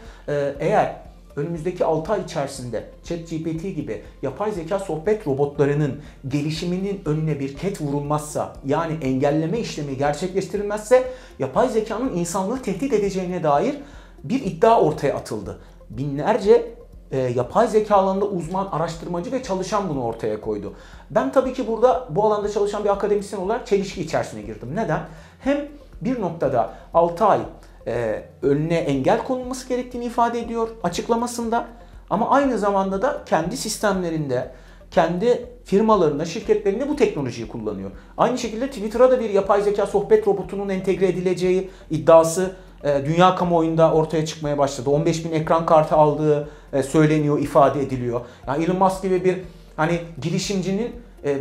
Eğer 0.60 0.96
önümüzdeki 1.38 1.86
6 1.86 2.14
ay 2.14 2.22
içerisinde 2.22 2.84
ChatGPT 3.04 3.62
gibi 3.62 4.02
yapay 4.22 4.52
zeka 4.52 4.80
sohbet 4.80 5.28
robotlarının 5.28 6.02
gelişiminin 6.28 7.02
önüne 7.06 7.40
bir 7.40 7.56
ket 7.56 7.82
vurulmazsa 7.82 8.54
yani 8.66 8.94
engelleme 9.02 9.60
işlemi 9.60 9.98
gerçekleştirilmezse 9.98 11.04
yapay 11.40 11.70
zekanın 11.70 12.16
insanlığı 12.16 12.62
tehdit 12.62 12.94
edeceğine 12.94 13.44
dair 13.44 13.76
bir 14.24 14.46
iddia 14.46 14.82
ortaya 14.82 15.16
atıldı. 15.16 15.60
Binlerce 15.90 16.72
e, 17.12 17.18
yapay 17.18 17.68
zeka 17.68 17.96
alanında 17.96 18.26
uzman, 18.26 18.68
araştırmacı 18.72 19.32
ve 19.32 19.44
çalışan 19.44 19.90
bunu 19.90 20.04
ortaya 20.04 20.42
koydu. 20.42 20.74
Ben 21.10 21.32
tabii 21.32 21.54
ki 21.54 21.68
burada 21.68 22.08
bu 22.10 22.26
alanda 22.26 22.50
çalışan 22.50 22.84
bir 22.84 22.90
akademisyen 22.90 23.40
olarak 23.40 23.68
çelişki 23.68 24.02
içerisine 24.02 24.42
girdim. 24.42 24.70
Neden? 24.76 25.02
Hem 25.40 25.68
bir 26.02 26.22
noktada 26.22 26.74
6 26.94 27.26
ay 27.26 27.40
e, 27.88 28.24
önüne 28.42 28.76
engel 28.76 29.24
konulması 29.24 29.70
gerektiğini 29.70 30.06
ifade 30.06 30.40
ediyor 30.40 30.70
açıklamasında 30.84 31.68
ama 32.10 32.30
aynı 32.30 32.58
zamanda 32.58 33.02
da 33.02 33.24
kendi 33.26 33.58
sistemlerinde, 33.58 34.52
kendi 34.92 35.46
firmalarında, 35.66 36.26
şirketlerinde 36.26 36.90
bu 36.90 36.96
teknolojiyi 36.96 37.48
kullanıyor. 37.48 37.92
Aynı 38.18 38.38
şekilde 38.38 38.68
Twitter'a 38.68 39.12
da 39.12 39.20
bir 39.20 39.30
yapay 39.30 39.62
zeka 39.62 39.86
sohbet 39.86 40.28
robotunun 40.28 40.70
entegre 40.70 41.08
edileceği 41.08 41.70
iddiası 41.92 42.52
e, 42.84 43.06
dünya 43.06 43.36
kamuoyunda 43.36 43.92
ortaya 43.92 44.26
çıkmaya 44.26 44.58
başladı. 44.58 44.90
15 44.90 45.26
bin 45.26 45.32
ekran 45.32 45.66
kartı 45.66 45.96
aldığı 45.96 46.50
e, 46.74 46.84
söyleniyor, 46.84 47.40
ifade 47.40 47.82
ediliyor. 47.82 48.22
Yani 48.48 48.64
Elon 48.64 48.78
Musk 48.78 49.04
gibi 49.04 49.26
bir 49.26 49.38
hani 49.76 50.00
girişimcinin 50.22 50.92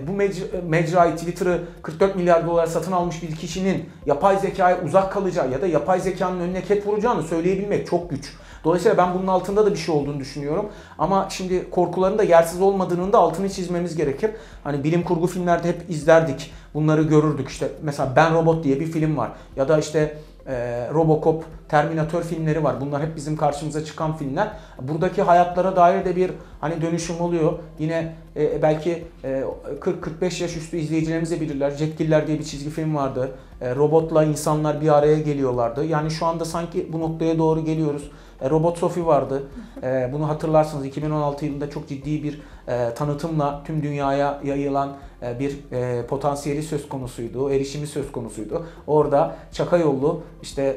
bu 0.06 0.12
mecra, 0.12 0.44
mecrayı 0.68 1.16
Twitter'ı 1.16 1.60
44 1.82 2.16
milyar 2.16 2.46
dolara 2.46 2.66
satın 2.66 2.92
almış 2.92 3.22
bir 3.22 3.36
kişinin 3.36 3.84
yapay 4.06 4.38
zekaya 4.38 4.82
uzak 4.84 5.12
kalacağı 5.12 5.50
ya 5.50 5.62
da 5.62 5.66
yapay 5.66 6.00
zekanın 6.00 6.40
önüne 6.40 6.62
ket 6.62 6.86
vuracağını 6.86 7.22
söyleyebilmek 7.22 7.86
çok 7.86 8.10
güç. 8.10 8.32
Dolayısıyla 8.64 8.98
ben 8.98 9.14
bunun 9.14 9.26
altında 9.26 9.66
da 9.66 9.70
bir 9.72 9.76
şey 9.76 9.94
olduğunu 9.94 10.20
düşünüyorum. 10.20 10.68
Ama 10.98 11.28
şimdi 11.30 11.70
korkuların 11.70 12.18
da 12.18 12.22
yersiz 12.22 12.60
olmadığının 12.60 13.12
da 13.12 13.18
altını 13.18 13.50
çizmemiz 13.50 13.96
gerekir. 13.96 14.30
Hani 14.64 14.84
bilim 14.84 15.02
kurgu 15.02 15.26
filmlerde 15.26 15.68
hep 15.68 15.90
izlerdik. 15.90 16.52
Bunları 16.74 17.02
görürdük. 17.02 17.48
İşte 17.48 17.68
mesela 17.82 18.12
Ben 18.16 18.34
Robot 18.34 18.64
diye 18.64 18.80
bir 18.80 18.86
film 18.86 19.16
var. 19.16 19.30
Ya 19.56 19.68
da 19.68 19.78
işte 19.78 20.18
e, 20.48 20.88
Robocop, 20.94 21.44
Terminator 21.68 22.22
filmleri 22.22 22.64
var. 22.64 22.80
Bunlar 22.80 23.02
hep 23.02 23.16
bizim 23.16 23.36
karşımıza 23.36 23.84
çıkan 23.84 24.16
filmler. 24.16 24.48
Buradaki 24.82 25.22
hayatlara 25.22 25.76
dair 25.76 26.04
de 26.04 26.16
bir 26.16 26.30
hani 26.60 26.82
dönüşüm 26.82 27.20
oluyor. 27.20 27.52
Yine 27.78 28.14
e, 28.36 28.62
belki 28.62 29.04
e, 29.24 29.44
40-45 29.80 30.42
yaş 30.42 30.56
üstü 30.56 30.76
izleyicilerimiz 30.76 31.30
de 31.30 31.40
bilirler. 31.40 31.70
Jetgiller 31.70 32.26
diye 32.26 32.38
bir 32.38 32.44
çizgi 32.44 32.70
film 32.70 32.94
vardı. 32.94 33.30
E, 33.60 33.74
robotla 33.74 34.24
insanlar 34.24 34.80
bir 34.80 34.98
araya 34.98 35.18
geliyorlardı. 35.18 35.84
Yani 35.84 36.10
şu 36.10 36.26
anda 36.26 36.44
sanki 36.44 36.92
bu 36.92 37.00
noktaya 37.00 37.38
doğru 37.38 37.64
geliyoruz. 37.64 38.10
E, 38.40 38.50
Robot 38.50 38.78
Sophie 38.78 39.06
vardı. 39.06 39.42
E, 39.82 40.10
bunu 40.12 40.28
hatırlarsınız 40.28 40.86
2016 40.86 41.44
yılında 41.44 41.70
çok 41.70 41.88
ciddi 41.88 42.22
bir 42.22 42.40
tanıtımla 42.94 43.62
tüm 43.64 43.82
dünyaya 43.82 44.40
yayılan 44.44 44.96
bir 45.40 45.56
potansiyeli 46.06 46.62
söz 46.62 46.88
konusuydu, 46.88 47.50
erişimi 47.50 47.86
söz 47.86 48.12
konusuydu. 48.12 48.66
Orada 48.86 49.36
çaka 49.52 49.76
yollu 49.76 50.20
işte 50.42 50.76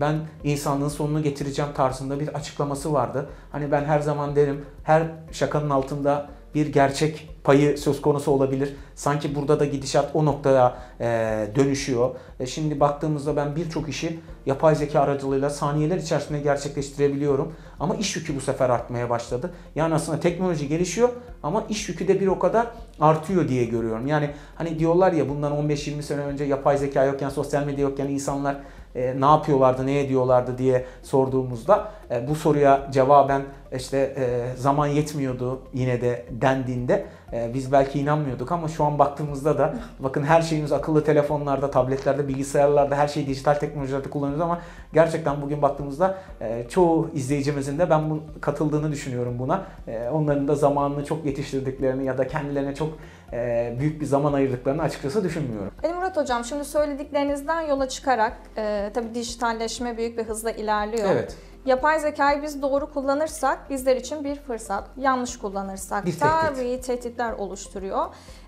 ben 0.00 0.14
insanlığın 0.44 0.88
sonunu 0.88 1.22
getireceğim 1.22 1.70
tarzında 1.72 2.20
bir 2.20 2.28
açıklaması 2.28 2.92
vardı. 2.92 3.26
Hani 3.52 3.72
ben 3.72 3.84
her 3.84 4.00
zaman 4.00 4.36
derim 4.36 4.64
her 4.84 5.02
şakanın 5.32 5.70
altında 5.70 6.26
bir 6.54 6.66
gerçek 6.66 7.28
payı 7.44 7.78
söz 7.78 8.02
konusu 8.02 8.30
olabilir. 8.30 8.76
Sanki 8.94 9.34
burada 9.34 9.60
da 9.60 9.64
gidişat 9.64 10.10
o 10.14 10.24
noktaya 10.24 10.78
e, 11.00 11.06
dönüşüyor. 11.54 12.10
E, 12.40 12.46
şimdi 12.46 12.80
baktığımızda 12.80 13.36
ben 13.36 13.56
birçok 13.56 13.88
işi 13.88 14.20
yapay 14.46 14.74
zeka 14.74 15.00
aracılığıyla 15.00 15.50
saniyeler 15.50 15.96
içerisinde 15.96 16.40
gerçekleştirebiliyorum. 16.40 17.52
Ama 17.80 17.94
iş 17.94 18.16
yükü 18.16 18.36
bu 18.36 18.40
sefer 18.40 18.70
artmaya 18.70 19.10
başladı. 19.10 19.54
Yani 19.74 19.94
aslında 19.94 20.20
teknoloji 20.20 20.68
gelişiyor 20.68 21.08
ama 21.42 21.64
iş 21.68 21.88
yükü 21.88 22.08
de 22.08 22.20
bir 22.20 22.26
o 22.26 22.38
kadar 22.38 22.66
artıyor 23.00 23.48
diye 23.48 23.64
görüyorum. 23.64 24.06
Yani 24.06 24.30
hani 24.54 24.78
diyorlar 24.78 25.12
ya 25.12 25.28
bundan 25.28 25.52
15-20 25.52 26.02
sene 26.02 26.20
önce 26.20 26.44
yapay 26.44 26.78
zeka 26.78 27.04
yokken, 27.04 27.28
sosyal 27.28 27.64
medya 27.66 27.82
yokken 27.82 28.06
insanlar 28.06 28.56
e, 28.94 29.20
ne 29.20 29.24
yapıyorlardı, 29.24 29.86
ne 29.86 30.00
ediyorlardı 30.00 30.58
diye 30.58 30.86
sorduğumuzda 31.02 31.92
e, 32.14 32.28
bu 32.28 32.34
soruya 32.34 32.88
cevaben 32.92 33.42
işte 33.76 33.98
e, 33.98 34.56
zaman 34.56 34.86
yetmiyordu 34.86 35.62
yine 35.72 36.00
de 36.00 36.26
dendiğinde 36.30 37.06
e, 37.32 37.50
biz 37.54 37.72
belki 37.72 38.00
inanmıyorduk 38.00 38.52
ama 38.52 38.68
şu 38.68 38.84
an 38.84 38.98
baktığımızda 38.98 39.58
da 39.58 39.74
bakın 39.98 40.22
her 40.22 40.42
şeyimiz 40.42 40.72
akıllı 40.72 41.04
telefonlarda, 41.04 41.70
tabletlerde, 41.70 42.28
bilgisayarlarda 42.28 42.96
her 42.96 43.08
şeyi 43.08 43.26
dijital 43.26 43.54
teknolojilerde 43.54 44.10
kullanıyoruz 44.10 44.40
ama 44.40 44.60
gerçekten 44.92 45.42
bugün 45.42 45.62
baktığımızda 45.62 46.18
e, 46.40 46.66
çoğu 46.68 47.10
izleyicimizin 47.14 47.78
de 47.78 47.90
ben 47.90 48.10
bu, 48.10 48.22
katıldığını 48.40 48.92
düşünüyorum 48.92 49.38
buna. 49.38 49.62
E, 49.88 50.08
onların 50.08 50.48
da 50.48 50.54
zamanını 50.54 51.04
çok 51.04 51.24
yetiştirdiklerini 51.24 52.04
ya 52.04 52.18
da 52.18 52.26
kendilerine 52.26 52.74
çok 52.74 52.88
e, 53.32 53.72
büyük 53.78 54.00
bir 54.00 54.06
zaman 54.06 54.32
ayırdıklarını 54.32 54.82
açıkçası 54.82 55.24
düşünmüyorum. 55.24 55.70
Ali 55.84 55.94
Murat 55.94 56.16
Hocam 56.16 56.44
şimdi 56.44 56.64
söylediklerinizden 56.64 57.60
yola 57.60 57.88
çıkarak 57.88 58.36
e, 58.56 58.90
tabii 58.94 59.14
dijitalleşme 59.14 59.96
büyük 59.96 60.18
bir 60.18 60.24
hızla 60.24 60.50
ilerliyor. 60.50 61.08
Evet. 61.12 61.36
Yapay 61.66 62.00
zekayı 62.00 62.42
biz 62.42 62.62
doğru 62.62 62.92
kullanırsak 62.92 63.70
bizler 63.70 63.96
için 63.96 64.24
bir 64.24 64.36
fırsat. 64.36 64.84
Yanlış 64.96 65.38
kullanırsak 65.38 66.06
Bir 66.06 66.12
tehdit. 66.18 66.32
tabii 66.56 66.80
tehditler 66.80 67.32
oluşturuyor. 67.32 68.06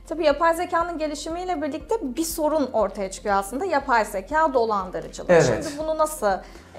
Tabii 0.08 0.24
yapay 0.24 0.54
zekanın 0.54 0.98
gelişimiyle 0.98 1.62
birlikte 1.62 1.94
bir 2.16 2.24
sorun 2.24 2.68
ortaya 2.72 3.10
çıkıyor 3.10 3.34
aslında. 3.34 3.64
Yapay 3.64 4.04
zeka 4.04 4.54
dolandırıcılık. 4.54 5.30
Evet. 5.30 5.64
Şimdi 5.68 5.82
bunu 5.82 5.98
nasıl 5.98 6.26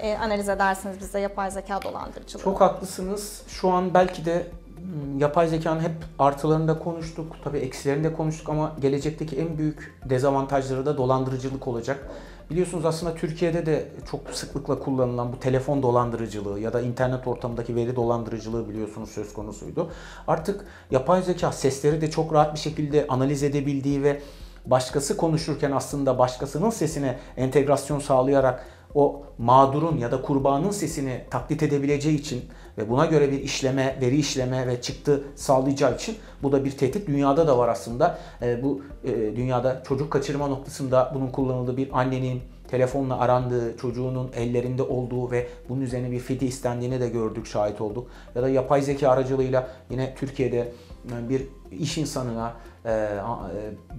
e, 0.00 0.16
analiz 0.16 0.48
edersiniz 0.48 1.00
bize 1.00 1.20
yapay 1.20 1.50
zeka 1.50 1.82
dolandırıcılığı? 1.82 2.42
Çok 2.42 2.60
haklısınız. 2.60 3.42
Şu 3.48 3.70
an 3.70 3.94
belki 3.94 4.24
de 4.24 4.46
hmm, 4.76 5.18
yapay 5.18 5.48
zekanın 5.48 5.80
hep 5.80 5.94
artılarını 6.18 6.68
da 6.68 6.78
konuştuk. 6.78 7.36
Tabii 7.44 7.58
eksilerini 7.58 8.04
de 8.04 8.12
konuştuk 8.12 8.48
ama 8.48 8.72
gelecekteki 8.80 9.36
en 9.36 9.58
büyük 9.58 10.00
dezavantajları 10.04 10.86
da 10.86 10.96
dolandırıcılık 10.96 11.68
olacak. 11.68 12.08
Biliyorsunuz 12.50 12.84
aslında 12.84 13.14
Türkiye'de 13.14 13.66
de 13.66 13.88
çok 14.10 14.30
sıklıkla 14.30 14.78
kullanılan 14.78 15.32
bu 15.32 15.40
telefon 15.40 15.82
dolandırıcılığı 15.82 16.60
ya 16.60 16.72
da 16.72 16.80
internet 16.80 17.26
ortamındaki 17.26 17.76
veri 17.76 17.96
dolandırıcılığı 17.96 18.68
biliyorsunuz 18.68 19.10
söz 19.10 19.32
konusuydu. 19.32 19.90
Artık 20.26 20.64
yapay 20.90 21.22
zeka 21.22 21.52
sesleri 21.52 22.00
de 22.00 22.10
çok 22.10 22.32
rahat 22.32 22.54
bir 22.54 22.58
şekilde 22.58 23.06
analiz 23.08 23.42
edebildiği 23.42 24.02
ve 24.02 24.20
başkası 24.66 25.16
konuşurken 25.16 25.72
aslında 25.72 26.18
başkasının 26.18 26.70
sesine 26.70 27.18
entegrasyon 27.36 27.98
sağlayarak 27.98 28.66
o 28.94 29.22
mağdurun 29.38 29.98
ya 29.98 30.12
da 30.12 30.22
kurbanın 30.22 30.70
sesini 30.70 31.24
taklit 31.30 31.62
edebileceği 31.62 32.18
için 32.18 32.44
ve 32.78 32.88
buna 32.88 33.06
göre 33.06 33.32
bir 33.32 33.40
işleme, 33.40 33.98
veri 34.00 34.16
işleme 34.16 34.66
ve 34.66 34.80
çıktı 34.80 35.24
sağlayacağı 35.36 35.94
için 35.94 36.16
bu 36.42 36.52
da 36.52 36.64
bir 36.64 36.70
tehdit. 36.70 37.06
Dünyada 37.06 37.46
da 37.46 37.58
var 37.58 37.68
aslında. 37.68 38.18
E, 38.42 38.62
bu 38.62 38.82
e, 39.04 39.36
dünyada 39.36 39.82
çocuk 39.88 40.10
kaçırma 40.10 40.46
noktasında 40.46 41.12
bunun 41.14 41.28
kullanıldığı 41.28 41.76
bir 41.76 42.00
annenin 42.00 42.42
telefonla 42.68 43.18
arandığı, 43.18 43.76
çocuğunun 43.76 44.30
ellerinde 44.36 44.82
olduğu 44.82 45.30
ve 45.30 45.46
bunun 45.68 45.80
üzerine 45.80 46.10
bir 46.10 46.18
fidye 46.18 46.48
istendiğini 46.48 47.00
de 47.00 47.08
gördük, 47.08 47.46
şahit 47.46 47.80
olduk. 47.80 48.10
Ya 48.34 48.42
da 48.42 48.48
yapay 48.48 48.82
zeka 48.82 49.08
aracılığıyla 49.08 49.68
yine 49.90 50.14
Türkiye'de 50.14 50.72
e, 51.10 51.28
bir 51.28 51.42
iş 51.70 51.98
insanına 51.98 52.54
e, 52.84 52.90
e, 52.90 53.18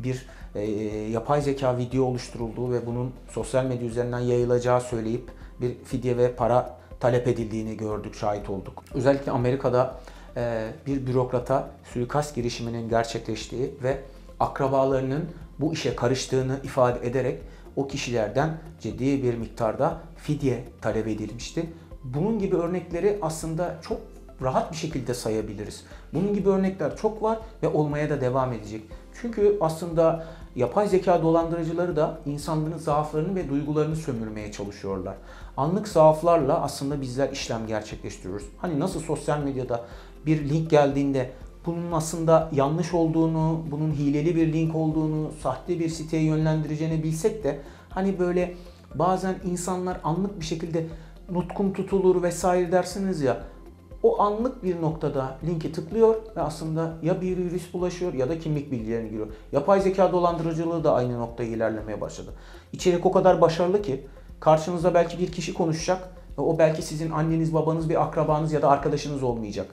bir 0.03 0.25
yapay 1.11 1.41
zeka 1.41 1.77
video 1.77 2.03
oluşturulduğu 2.03 2.71
ve 2.71 2.85
bunun 2.85 3.11
sosyal 3.31 3.65
medya 3.65 3.87
üzerinden 3.87 4.19
yayılacağı 4.19 4.81
söyleyip 4.81 5.31
bir 5.61 5.75
fidye 5.83 6.17
ve 6.17 6.35
para 6.35 6.78
talep 6.99 7.27
edildiğini 7.27 7.77
gördük, 7.77 8.15
şahit 8.15 8.49
olduk. 8.49 8.83
Özellikle 8.93 9.31
Amerika'da 9.31 9.95
e, 10.37 10.67
bir 10.87 11.07
bürokrata 11.07 11.69
suikast 11.93 12.35
girişiminin 12.35 12.89
gerçekleştiği 12.89 13.73
ve 13.83 13.97
akrabalarının 14.39 15.25
bu 15.59 15.73
işe 15.73 15.95
karıştığını 15.95 16.59
ifade 16.63 17.07
ederek 17.07 17.41
o 17.75 17.87
kişilerden 17.87 18.57
ciddi 18.81 19.23
bir 19.23 19.35
miktarda 19.35 19.97
fidye 20.17 20.63
talep 20.81 21.07
edilmişti. 21.07 21.65
Bunun 22.03 22.39
gibi 22.39 22.55
örnekleri 22.55 23.19
aslında 23.21 23.75
çok 23.81 23.97
rahat 24.41 24.71
bir 24.71 24.77
şekilde 24.77 25.13
sayabiliriz. 25.13 25.83
Bunun 26.13 26.33
gibi 26.33 26.49
örnekler 26.49 26.97
çok 26.97 27.23
var 27.23 27.39
ve 27.63 27.67
olmaya 27.67 28.09
da 28.09 28.21
devam 28.21 28.53
edecek. 28.53 28.81
Çünkü 29.21 29.57
aslında 29.61 30.25
yapay 30.55 30.87
zeka 30.87 31.21
dolandırıcıları 31.21 31.95
da 31.95 32.19
insanların 32.25 32.77
zaaflarını 32.77 33.35
ve 33.35 33.49
duygularını 33.49 33.95
sömürmeye 33.95 34.51
çalışıyorlar. 34.51 35.15
Anlık 35.59 35.87
zaaflarla 35.87 36.61
aslında 36.61 37.01
bizler 37.01 37.29
işlem 37.29 37.67
gerçekleştiriyoruz. 37.67 38.45
Hani 38.57 38.79
nasıl 38.79 38.99
sosyal 38.99 39.39
medyada 39.39 39.85
bir 40.25 40.49
link 40.49 40.69
geldiğinde 40.69 41.31
bunun 41.65 41.91
aslında 41.91 42.49
yanlış 42.51 42.93
olduğunu, 42.93 43.61
bunun 43.71 43.91
hileli 43.91 44.35
bir 44.35 44.53
link 44.53 44.75
olduğunu, 44.75 45.31
sahte 45.43 45.79
bir 45.79 45.89
siteye 45.89 46.23
yönlendireceğini 46.23 47.03
bilsek 47.03 47.43
de 47.43 47.59
hani 47.89 48.19
böyle 48.19 48.55
bazen 48.95 49.35
insanlar 49.45 49.97
anlık 50.03 50.39
bir 50.39 50.45
şekilde 50.45 50.87
nutkun 51.31 51.71
tutulur 51.71 52.23
vesaire 52.23 52.71
dersiniz 52.71 53.21
ya 53.21 53.43
o 54.03 54.21
anlık 54.21 54.63
bir 54.63 54.81
noktada 54.81 55.37
linki 55.47 55.71
tıklıyor 55.71 56.15
ve 56.35 56.41
aslında 56.41 56.93
ya 57.01 57.21
bir 57.21 57.37
virüs 57.37 57.73
bulaşıyor 57.73 58.13
ya 58.13 58.29
da 58.29 58.39
kimlik 58.39 58.71
bilgilerini 58.71 59.09
giriyor. 59.09 59.27
Yapay 59.51 59.81
zeka 59.81 60.11
dolandırıcılığı 60.11 60.83
da 60.83 60.93
aynı 60.93 61.19
noktaya 61.19 61.49
ilerlemeye 61.49 62.01
başladı. 62.01 62.33
İçerik 62.73 63.05
o 63.05 63.11
kadar 63.11 63.41
başarılı 63.41 63.81
ki 63.81 64.07
karşınızda 64.39 64.93
belki 64.93 65.19
bir 65.19 65.31
kişi 65.31 65.53
konuşacak 65.53 66.09
ve 66.37 66.41
o 66.41 66.57
belki 66.57 66.81
sizin 66.81 67.11
anneniz, 67.11 67.53
babanız, 67.53 67.89
bir 67.89 68.03
akrabanız 68.03 68.51
ya 68.51 68.61
da 68.61 68.69
arkadaşınız 68.69 69.23
olmayacak. 69.23 69.67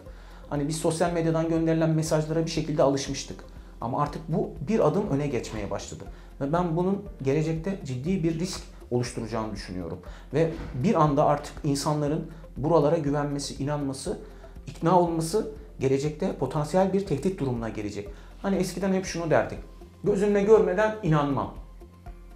Hani 0.50 0.68
biz 0.68 0.76
sosyal 0.76 1.12
medyadan 1.12 1.48
gönderilen 1.48 1.90
mesajlara 1.90 2.46
bir 2.46 2.50
şekilde 2.50 2.82
alışmıştık. 2.82 3.44
Ama 3.80 4.02
artık 4.02 4.22
bu 4.28 4.50
bir 4.68 4.86
adım 4.86 5.08
öne 5.10 5.26
geçmeye 5.26 5.70
başladı. 5.70 6.04
Ve 6.40 6.52
ben 6.52 6.76
bunun 6.76 7.04
gelecekte 7.22 7.80
ciddi 7.84 8.22
bir 8.22 8.38
risk 8.38 8.60
oluşturacağını 8.90 9.52
düşünüyorum. 9.52 9.98
Ve 10.34 10.50
bir 10.74 10.94
anda 10.94 11.24
artık 11.24 11.54
insanların 11.64 12.30
buralara 12.56 12.98
güvenmesi, 12.98 13.62
inanması, 13.62 14.18
ikna 14.66 15.00
olması 15.00 15.50
gelecekte 15.80 16.36
potansiyel 16.36 16.92
bir 16.92 17.06
tehdit 17.06 17.40
durumuna 17.40 17.68
gelecek. 17.68 18.08
Hani 18.42 18.56
eskiden 18.56 18.92
hep 18.92 19.04
şunu 19.04 19.30
derdik. 19.30 19.58
Gözümle 20.04 20.42
görmeden 20.42 20.96
inanmam. 21.02 21.54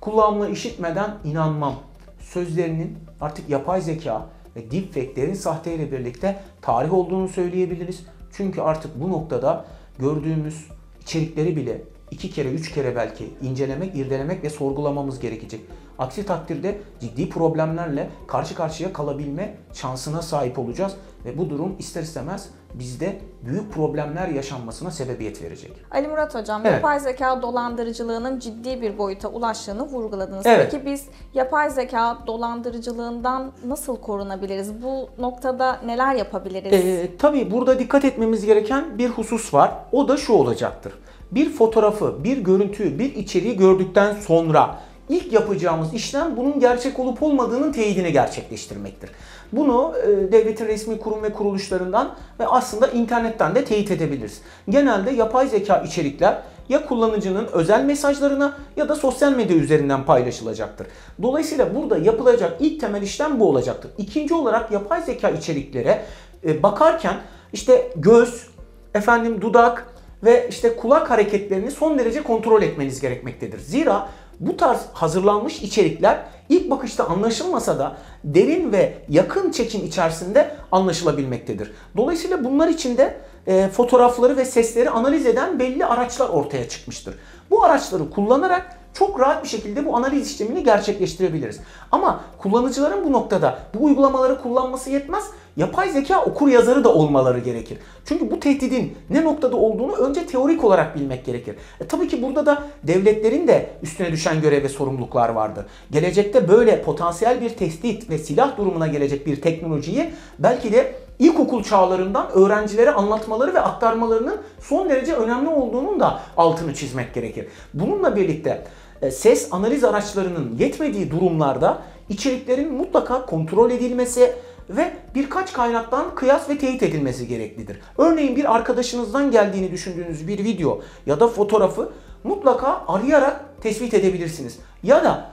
Kulağımla 0.00 0.48
işitmeden 0.48 1.18
inanmam. 1.24 1.74
Sözlerinin 2.20 2.98
artık 3.20 3.50
yapay 3.50 3.80
zeka 3.80 4.26
ve 4.56 4.70
deepfake'lerin 4.70 5.34
sahteyle 5.34 5.92
birlikte 5.92 6.40
tarih 6.62 6.92
olduğunu 6.92 7.28
söyleyebiliriz. 7.28 8.06
Çünkü 8.32 8.60
artık 8.60 9.00
bu 9.00 9.10
noktada 9.10 9.64
gördüğümüz 9.98 10.66
içerikleri 11.02 11.56
bile 11.56 11.82
iki 12.10 12.30
kere, 12.30 12.48
üç 12.48 12.72
kere 12.72 12.96
belki 12.96 13.30
incelemek, 13.42 13.96
irdelemek 13.96 14.44
ve 14.44 14.50
sorgulamamız 14.50 15.20
gerekecek. 15.20 15.60
Aksi 15.98 16.26
takdirde 16.26 16.78
ciddi 17.00 17.28
problemlerle 17.28 18.10
karşı 18.26 18.54
karşıya 18.54 18.92
kalabilme 18.92 19.56
şansına 19.72 20.22
sahip 20.22 20.58
olacağız 20.58 20.96
ve 21.24 21.38
bu 21.38 21.50
durum 21.50 21.76
ister 21.78 22.02
istemez 22.02 22.50
bizde 22.74 23.18
büyük 23.42 23.72
problemler 23.72 24.28
yaşanmasına 24.28 24.90
sebebiyet 24.90 25.42
verecek. 25.42 25.72
Ali 25.90 26.08
Murat 26.08 26.34
Hocam, 26.34 26.60
Evet. 26.64 26.74
yapay 26.74 27.00
zeka 27.00 27.42
dolandırıcılığının 27.42 28.38
ciddi 28.38 28.82
bir 28.82 28.98
boyuta 28.98 29.28
ulaştığını 29.28 29.82
vurguladınız. 29.82 30.46
Evet. 30.46 30.68
Peki 30.70 30.86
biz 30.86 31.06
yapay 31.34 31.70
zeka 31.70 32.18
dolandırıcılığından 32.26 33.52
nasıl 33.66 33.96
korunabiliriz? 33.96 34.82
Bu 34.82 35.08
noktada 35.18 35.80
neler 35.86 36.14
yapabiliriz? 36.14 36.72
Ee, 36.72 37.10
tabii 37.18 37.50
burada 37.50 37.78
dikkat 37.78 38.04
etmemiz 38.04 38.46
gereken 38.46 38.98
bir 38.98 39.08
husus 39.08 39.54
var. 39.54 39.72
O 39.92 40.08
da 40.08 40.16
şu 40.16 40.32
olacaktır. 40.32 40.92
Bir 41.30 41.52
fotoğrafı, 41.52 42.24
bir 42.24 42.38
görüntüyü, 42.38 42.98
bir 42.98 43.14
içeriği 43.14 43.56
gördükten 43.56 44.14
sonra 44.14 44.78
ilk 45.10 45.32
yapacağımız 45.32 45.94
işlem 45.94 46.36
bunun 46.36 46.60
gerçek 46.60 46.98
olup 46.98 47.22
olmadığının 47.22 47.72
teyidini 47.72 48.12
gerçekleştirmektir. 48.12 49.10
Bunu 49.52 49.94
e, 50.02 50.32
devletin 50.32 50.66
resmi 50.66 50.98
kurum 50.98 51.22
ve 51.22 51.32
kuruluşlarından 51.32 52.14
ve 52.40 52.46
aslında 52.46 52.86
internetten 52.86 53.54
de 53.54 53.64
teyit 53.64 53.90
edebiliriz. 53.90 54.40
Genelde 54.68 55.10
yapay 55.10 55.48
zeka 55.48 55.78
içerikler 55.78 56.42
ya 56.68 56.86
kullanıcının 56.86 57.46
özel 57.52 57.84
mesajlarına 57.84 58.56
ya 58.76 58.88
da 58.88 58.96
sosyal 58.96 59.32
medya 59.32 59.56
üzerinden 59.56 60.04
paylaşılacaktır. 60.04 60.86
Dolayısıyla 61.22 61.74
burada 61.74 61.98
yapılacak 61.98 62.56
ilk 62.60 62.80
temel 62.80 63.02
işlem 63.02 63.40
bu 63.40 63.48
olacaktır. 63.48 63.90
İkinci 63.98 64.34
olarak 64.34 64.72
yapay 64.72 65.02
zeka 65.02 65.30
içeriklere 65.30 66.02
e, 66.44 66.62
bakarken 66.62 67.14
işte 67.52 67.92
göz, 67.96 68.46
efendim 68.94 69.40
dudak 69.40 69.86
ve 70.24 70.46
işte 70.48 70.76
kulak 70.76 71.10
hareketlerini 71.10 71.70
son 71.70 71.98
derece 71.98 72.22
kontrol 72.22 72.62
etmeniz 72.62 73.00
gerekmektedir. 73.00 73.58
Zira 73.58 74.08
bu 74.40 74.56
tarz 74.56 74.80
hazırlanmış 74.92 75.62
içerikler 75.62 76.24
ilk 76.48 76.70
bakışta 76.70 77.06
anlaşılmasa 77.06 77.78
da 77.78 77.96
derin 78.24 78.72
ve 78.72 78.94
yakın 79.08 79.50
çekim 79.50 79.84
içerisinde 79.84 80.56
anlaşılabilmektedir. 80.72 81.72
Dolayısıyla 81.96 82.44
bunlar 82.44 82.68
içinde 82.68 83.16
e, 83.46 83.68
fotoğrafları 83.68 84.36
ve 84.36 84.44
sesleri 84.44 84.90
analiz 84.90 85.26
eden 85.26 85.58
belli 85.58 85.86
araçlar 85.86 86.28
ortaya 86.28 86.68
çıkmıştır. 86.68 87.14
Bu 87.50 87.64
araçları 87.64 88.10
kullanarak 88.10 88.79
çok 88.94 89.20
rahat 89.20 89.44
bir 89.44 89.48
şekilde 89.48 89.86
bu 89.86 89.96
analiz 89.96 90.30
işlemini 90.30 90.64
gerçekleştirebiliriz. 90.64 91.60
Ama 91.92 92.20
kullanıcıların 92.38 93.04
bu 93.04 93.12
noktada 93.12 93.58
bu 93.74 93.84
uygulamaları 93.84 94.42
kullanması 94.42 94.90
yetmez. 94.90 95.24
Yapay 95.56 95.90
zeka 95.90 96.24
okur 96.24 96.48
yazarı 96.48 96.84
da 96.84 96.94
olmaları 96.94 97.38
gerekir. 97.38 97.78
Çünkü 98.04 98.30
bu 98.30 98.40
tehdidin 98.40 98.96
ne 99.10 99.24
noktada 99.24 99.56
olduğunu 99.56 99.92
önce 99.92 100.26
teorik 100.26 100.64
olarak 100.64 100.96
bilmek 100.96 101.24
gerekir. 101.24 101.56
E, 101.80 101.86
tabii 101.86 102.08
ki 102.08 102.22
burada 102.22 102.46
da 102.46 102.62
devletlerin 102.82 103.48
de 103.48 103.70
üstüne 103.82 104.12
düşen 104.12 104.40
görev 104.40 104.62
ve 104.62 104.68
sorumluluklar 104.68 105.28
vardır. 105.28 105.66
Gelecekte 105.90 106.48
böyle 106.48 106.82
potansiyel 106.82 107.40
bir 107.40 107.50
tehdit 107.50 108.10
ve 108.10 108.18
silah 108.18 108.56
durumuna 108.56 108.86
gelecek 108.86 109.26
bir 109.26 109.40
teknolojiyi 109.40 110.10
belki 110.38 110.72
de 110.72 110.94
ilkokul 111.18 111.62
çağlarından 111.62 112.30
öğrencilere 112.32 112.90
anlatmaları 112.90 113.54
ve 113.54 113.60
aktarmalarının 113.60 114.40
son 114.60 114.88
derece 114.88 115.14
önemli 115.14 115.48
olduğunun 115.48 116.00
da 116.00 116.20
altını 116.36 116.74
çizmek 116.74 117.14
gerekir. 117.14 117.46
Bununla 117.74 118.16
birlikte 118.16 118.64
ses 119.10 119.48
analiz 119.50 119.84
araçlarının 119.84 120.56
yetmediği 120.58 121.10
durumlarda 121.10 121.82
içeriklerin 122.08 122.72
mutlaka 122.72 123.26
kontrol 123.26 123.70
edilmesi 123.70 124.32
ve 124.70 124.92
birkaç 125.14 125.52
kaynaktan 125.52 126.14
kıyas 126.14 126.48
ve 126.48 126.58
teyit 126.58 126.82
edilmesi 126.82 127.28
gereklidir. 127.28 127.80
Örneğin 127.98 128.36
bir 128.36 128.54
arkadaşınızdan 128.56 129.30
geldiğini 129.30 129.72
düşündüğünüz 129.72 130.28
bir 130.28 130.44
video 130.44 130.80
ya 131.06 131.20
da 131.20 131.28
fotoğrafı 131.28 131.92
mutlaka 132.24 132.84
arayarak 132.88 133.44
tespit 133.62 133.94
edebilirsiniz. 133.94 134.58
Ya 134.82 135.04
da 135.04 135.30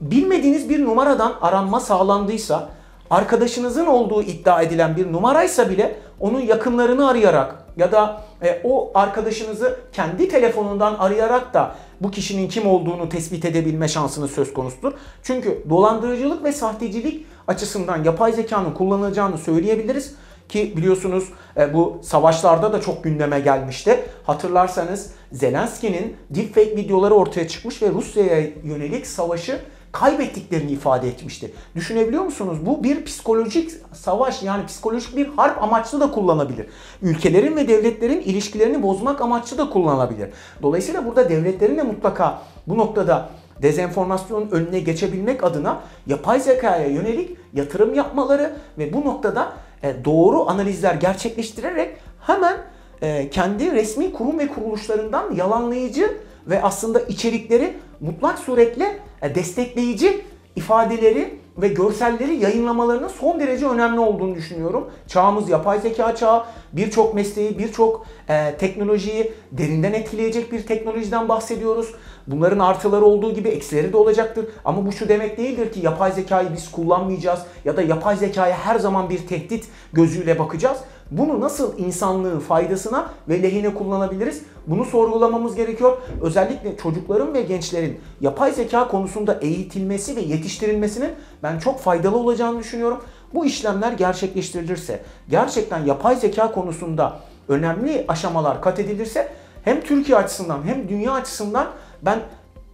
bilmediğiniz 0.00 0.68
bir 0.68 0.84
numaradan 0.84 1.34
aranma 1.40 1.80
sağlandıysa 1.80 2.68
arkadaşınızın 3.10 3.86
olduğu 3.86 4.22
iddia 4.22 4.62
edilen 4.62 4.96
bir 4.96 5.12
numaraysa 5.12 5.70
bile 5.70 5.96
onun 6.20 6.40
yakınlarını 6.40 7.08
arayarak 7.08 7.66
ya 7.76 7.92
da 7.92 8.20
e, 8.42 8.60
o 8.64 8.90
arkadaşınızı 8.94 9.80
kendi 9.92 10.28
telefonundan 10.28 10.94
arayarak 10.94 11.54
da 11.54 11.74
bu 12.00 12.10
kişinin 12.10 12.48
kim 12.48 12.66
olduğunu 12.66 13.08
tespit 13.08 13.44
edebilme 13.44 13.88
şansınız 13.88 14.30
söz 14.30 14.52
konusudur. 14.52 14.92
Çünkü 15.22 15.64
dolandırıcılık 15.70 16.44
ve 16.44 16.52
sahtecilik 16.52 17.26
açısından 17.48 18.04
yapay 18.04 18.32
zekanın 18.32 18.74
kullanılacağını 18.74 19.38
söyleyebiliriz 19.38 20.14
ki 20.48 20.72
biliyorsunuz 20.76 21.28
e, 21.56 21.74
bu 21.74 21.98
savaşlarda 22.02 22.72
da 22.72 22.80
çok 22.80 23.04
gündeme 23.04 23.40
gelmişti. 23.40 24.00
Hatırlarsanız 24.24 25.10
Zelenski'nin 25.32 26.16
deepfake 26.30 26.76
videoları 26.76 27.14
ortaya 27.14 27.48
çıkmış 27.48 27.82
ve 27.82 27.90
Rusya'ya 27.90 28.46
yönelik 28.64 29.06
savaşı 29.06 29.60
kaybettiklerini 29.92 30.70
ifade 30.70 31.08
etmişti. 31.08 31.52
Düşünebiliyor 31.74 32.22
musunuz? 32.22 32.58
Bu 32.66 32.84
bir 32.84 33.04
psikolojik 33.04 33.70
savaş 33.92 34.42
yani 34.42 34.66
psikolojik 34.66 35.16
bir 35.16 35.28
harp 35.28 35.62
amaçlı 35.62 36.00
da 36.00 36.10
kullanabilir. 36.10 36.66
Ülkelerin 37.02 37.56
ve 37.56 37.68
devletlerin 37.68 38.20
ilişkilerini 38.20 38.82
bozmak 38.82 39.20
amaçlı 39.20 39.58
da 39.58 39.70
kullanılabilir. 39.70 40.30
Dolayısıyla 40.62 41.06
burada 41.06 41.28
devletlerin 41.28 41.78
de 41.78 41.82
mutlaka 41.82 42.42
bu 42.66 42.78
noktada 42.78 43.28
dezenformasyonun 43.62 44.48
önüne 44.50 44.80
geçebilmek 44.80 45.44
adına 45.44 45.80
yapay 46.06 46.40
zekaya 46.40 46.86
yönelik 46.86 47.36
yatırım 47.54 47.94
yapmaları 47.94 48.52
ve 48.78 48.92
bu 48.92 49.00
noktada 49.00 49.52
e, 49.82 50.04
doğru 50.04 50.48
analizler 50.48 50.94
gerçekleştirerek 50.94 51.96
hemen 52.20 52.56
e, 53.02 53.30
kendi 53.30 53.72
resmi 53.72 54.12
kurum 54.12 54.38
ve 54.38 54.48
kuruluşlarından 54.48 55.34
yalanlayıcı 55.34 56.16
ve 56.46 56.62
aslında 56.62 57.00
içerikleri 57.00 57.76
mutlak 58.00 58.38
suretle 58.38 59.00
destekleyici 59.22 60.24
ifadeleri 60.56 61.40
ve 61.58 61.68
görselleri 61.68 62.36
yayınlamalarının 62.36 63.08
son 63.08 63.40
derece 63.40 63.68
önemli 63.68 64.00
olduğunu 64.00 64.34
düşünüyorum. 64.34 64.90
Çağımız 65.08 65.48
yapay 65.48 65.80
zeka 65.80 66.16
çağı. 66.16 66.44
Birçok 66.72 67.14
mesleği, 67.14 67.58
birçok 67.58 68.06
e, 68.28 68.56
teknolojiyi 68.58 69.32
derinden 69.52 69.92
etkileyecek 69.92 70.52
bir 70.52 70.66
teknolojiden 70.66 71.28
bahsediyoruz. 71.28 71.94
Bunların 72.26 72.58
artıları 72.58 73.04
olduğu 73.04 73.34
gibi 73.34 73.48
eksileri 73.48 73.92
de 73.92 73.96
olacaktır. 73.96 74.46
Ama 74.64 74.86
bu 74.86 74.92
şu 74.92 75.08
demek 75.08 75.38
değildir 75.38 75.72
ki 75.72 75.80
yapay 75.80 76.12
zekayı 76.12 76.48
biz 76.52 76.70
kullanmayacağız 76.70 77.40
ya 77.64 77.76
da 77.76 77.82
yapay 77.82 78.16
zekaya 78.16 78.56
her 78.56 78.78
zaman 78.78 79.10
bir 79.10 79.26
tehdit 79.26 79.68
gözüyle 79.92 80.38
bakacağız. 80.38 80.78
Bunu 81.10 81.40
nasıl 81.40 81.78
insanlığın 81.78 82.40
faydasına 82.40 83.10
ve 83.28 83.42
lehine 83.42 83.74
kullanabiliriz? 83.74 84.42
Bunu 84.66 84.84
sorgulamamız 84.84 85.56
gerekiyor. 85.56 85.96
Özellikle 86.22 86.76
çocukların 86.76 87.34
ve 87.34 87.42
gençlerin 87.42 88.00
yapay 88.20 88.52
zeka 88.52 88.88
konusunda 88.88 89.38
eğitilmesi 89.40 90.16
ve 90.16 90.20
yetiştirilmesinin 90.20 91.10
ben 91.42 91.58
çok 91.58 91.80
faydalı 91.80 92.16
olacağını 92.16 92.58
düşünüyorum. 92.58 93.00
Bu 93.34 93.46
işlemler 93.46 93.92
gerçekleştirilirse, 93.92 95.02
gerçekten 95.28 95.84
yapay 95.84 96.16
zeka 96.16 96.52
konusunda 96.52 97.18
önemli 97.48 98.04
aşamalar 98.08 98.62
kat 98.62 98.78
edilirse 98.78 99.32
hem 99.64 99.80
Türkiye 99.80 100.18
açısından 100.18 100.62
hem 100.62 100.88
dünya 100.88 101.12
açısından 101.12 101.66
ben 102.02 102.18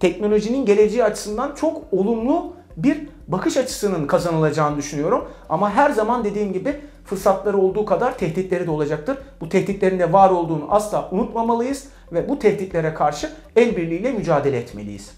teknolojinin 0.01 0.66
geleceği 0.66 1.05
açısından 1.05 1.55
çok 1.55 1.83
olumlu 1.92 2.53
bir 2.77 3.09
bakış 3.29 3.57
açısının 3.57 4.07
kazanılacağını 4.07 4.77
düşünüyorum. 4.77 5.29
Ama 5.49 5.71
her 5.71 5.91
zaman 5.91 6.25
dediğim 6.25 6.53
gibi 6.53 6.81
fırsatları 7.05 7.59
olduğu 7.59 7.85
kadar 7.85 8.19
tehditleri 8.19 8.67
de 8.67 8.71
olacaktır. 8.71 9.19
Bu 9.41 9.49
tehditlerin 9.49 9.99
de 9.99 10.12
var 10.12 10.31
olduğunu 10.31 10.67
asla 10.71 11.09
unutmamalıyız 11.11 11.89
ve 12.12 12.29
bu 12.29 12.39
tehditlere 12.39 12.95
karşı 12.95 13.31
el 13.57 13.77
birliğiyle 13.77 14.12
mücadele 14.12 14.59
etmeliyiz. 14.59 15.11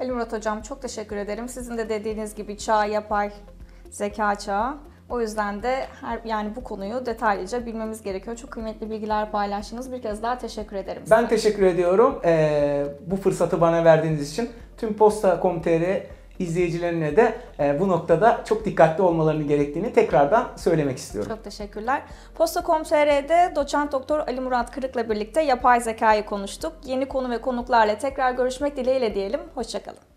Ali 0.00 0.12
Murat 0.12 0.32
Hocam 0.32 0.62
çok 0.62 0.82
teşekkür 0.82 1.16
ederim. 1.16 1.48
Sizin 1.48 1.78
de 1.78 1.88
dediğiniz 1.88 2.34
gibi 2.34 2.58
çağ 2.58 2.84
yapay 2.84 3.32
zeka 3.90 4.34
çağı. 4.34 4.74
O 5.08 5.20
yüzden 5.20 5.62
de 5.62 5.86
her 6.00 6.20
yani 6.24 6.56
bu 6.56 6.64
konuyu 6.64 7.06
detaylıca 7.06 7.66
bilmemiz 7.66 8.02
gerekiyor. 8.02 8.36
Çok 8.36 8.50
kıymetli 8.50 8.90
bilgiler 8.90 9.30
paylaştınız. 9.30 9.92
Bir 9.92 10.02
kez 10.02 10.22
daha 10.22 10.38
teşekkür 10.38 10.76
ederim. 10.76 11.02
size. 11.04 11.16
Ben 11.16 11.28
teşekkür 11.28 11.62
ediyorum. 11.62 12.18
Ee, 12.24 12.86
bu 13.06 13.16
fırsatı 13.16 13.60
bana 13.60 13.84
verdiğiniz 13.84 14.32
için 14.32 14.50
tüm 14.76 14.94
Posta.com.tr 14.94 16.15
izleyicilerine 16.38 17.16
de 17.16 17.34
e, 17.60 17.80
bu 17.80 17.88
noktada 17.88 18.42
çok 18.44 18.64
dikkatli 18.64 19.02
olmalarını 19.02 19.42
gerektiğini 19.42 19.92
tekrardan 19.92 20.48
söylemek 20.56 20.98
istiyorum. 20.98 21.32
Çok 21.34 21.44
teşekkürler. 21.44 22.02
Posta.com.tr'de 22.34 23.52
doçent 23.56 23.92
doktor 23.92 24.18
Ali 24.18 24.40
Murat 24.40 24.70
Kırık'la 24.70 25.10
birlikte 25.10 25.42
yapay 25.42 25.80
zekayı 25.80 26.24
konuştuk. 26.26 26.72
Yeni 26.84 27.08
konu 27.08 27.30
ve 27.30 27.40
konuklarla 27.40 27.98
tekrar 27.98 28.32
görüşmek 28.32 28.76
dileğiyle 28.76 29.14
diyelim. 29.14 29.40
Hoşçakalın. 29.54 30.15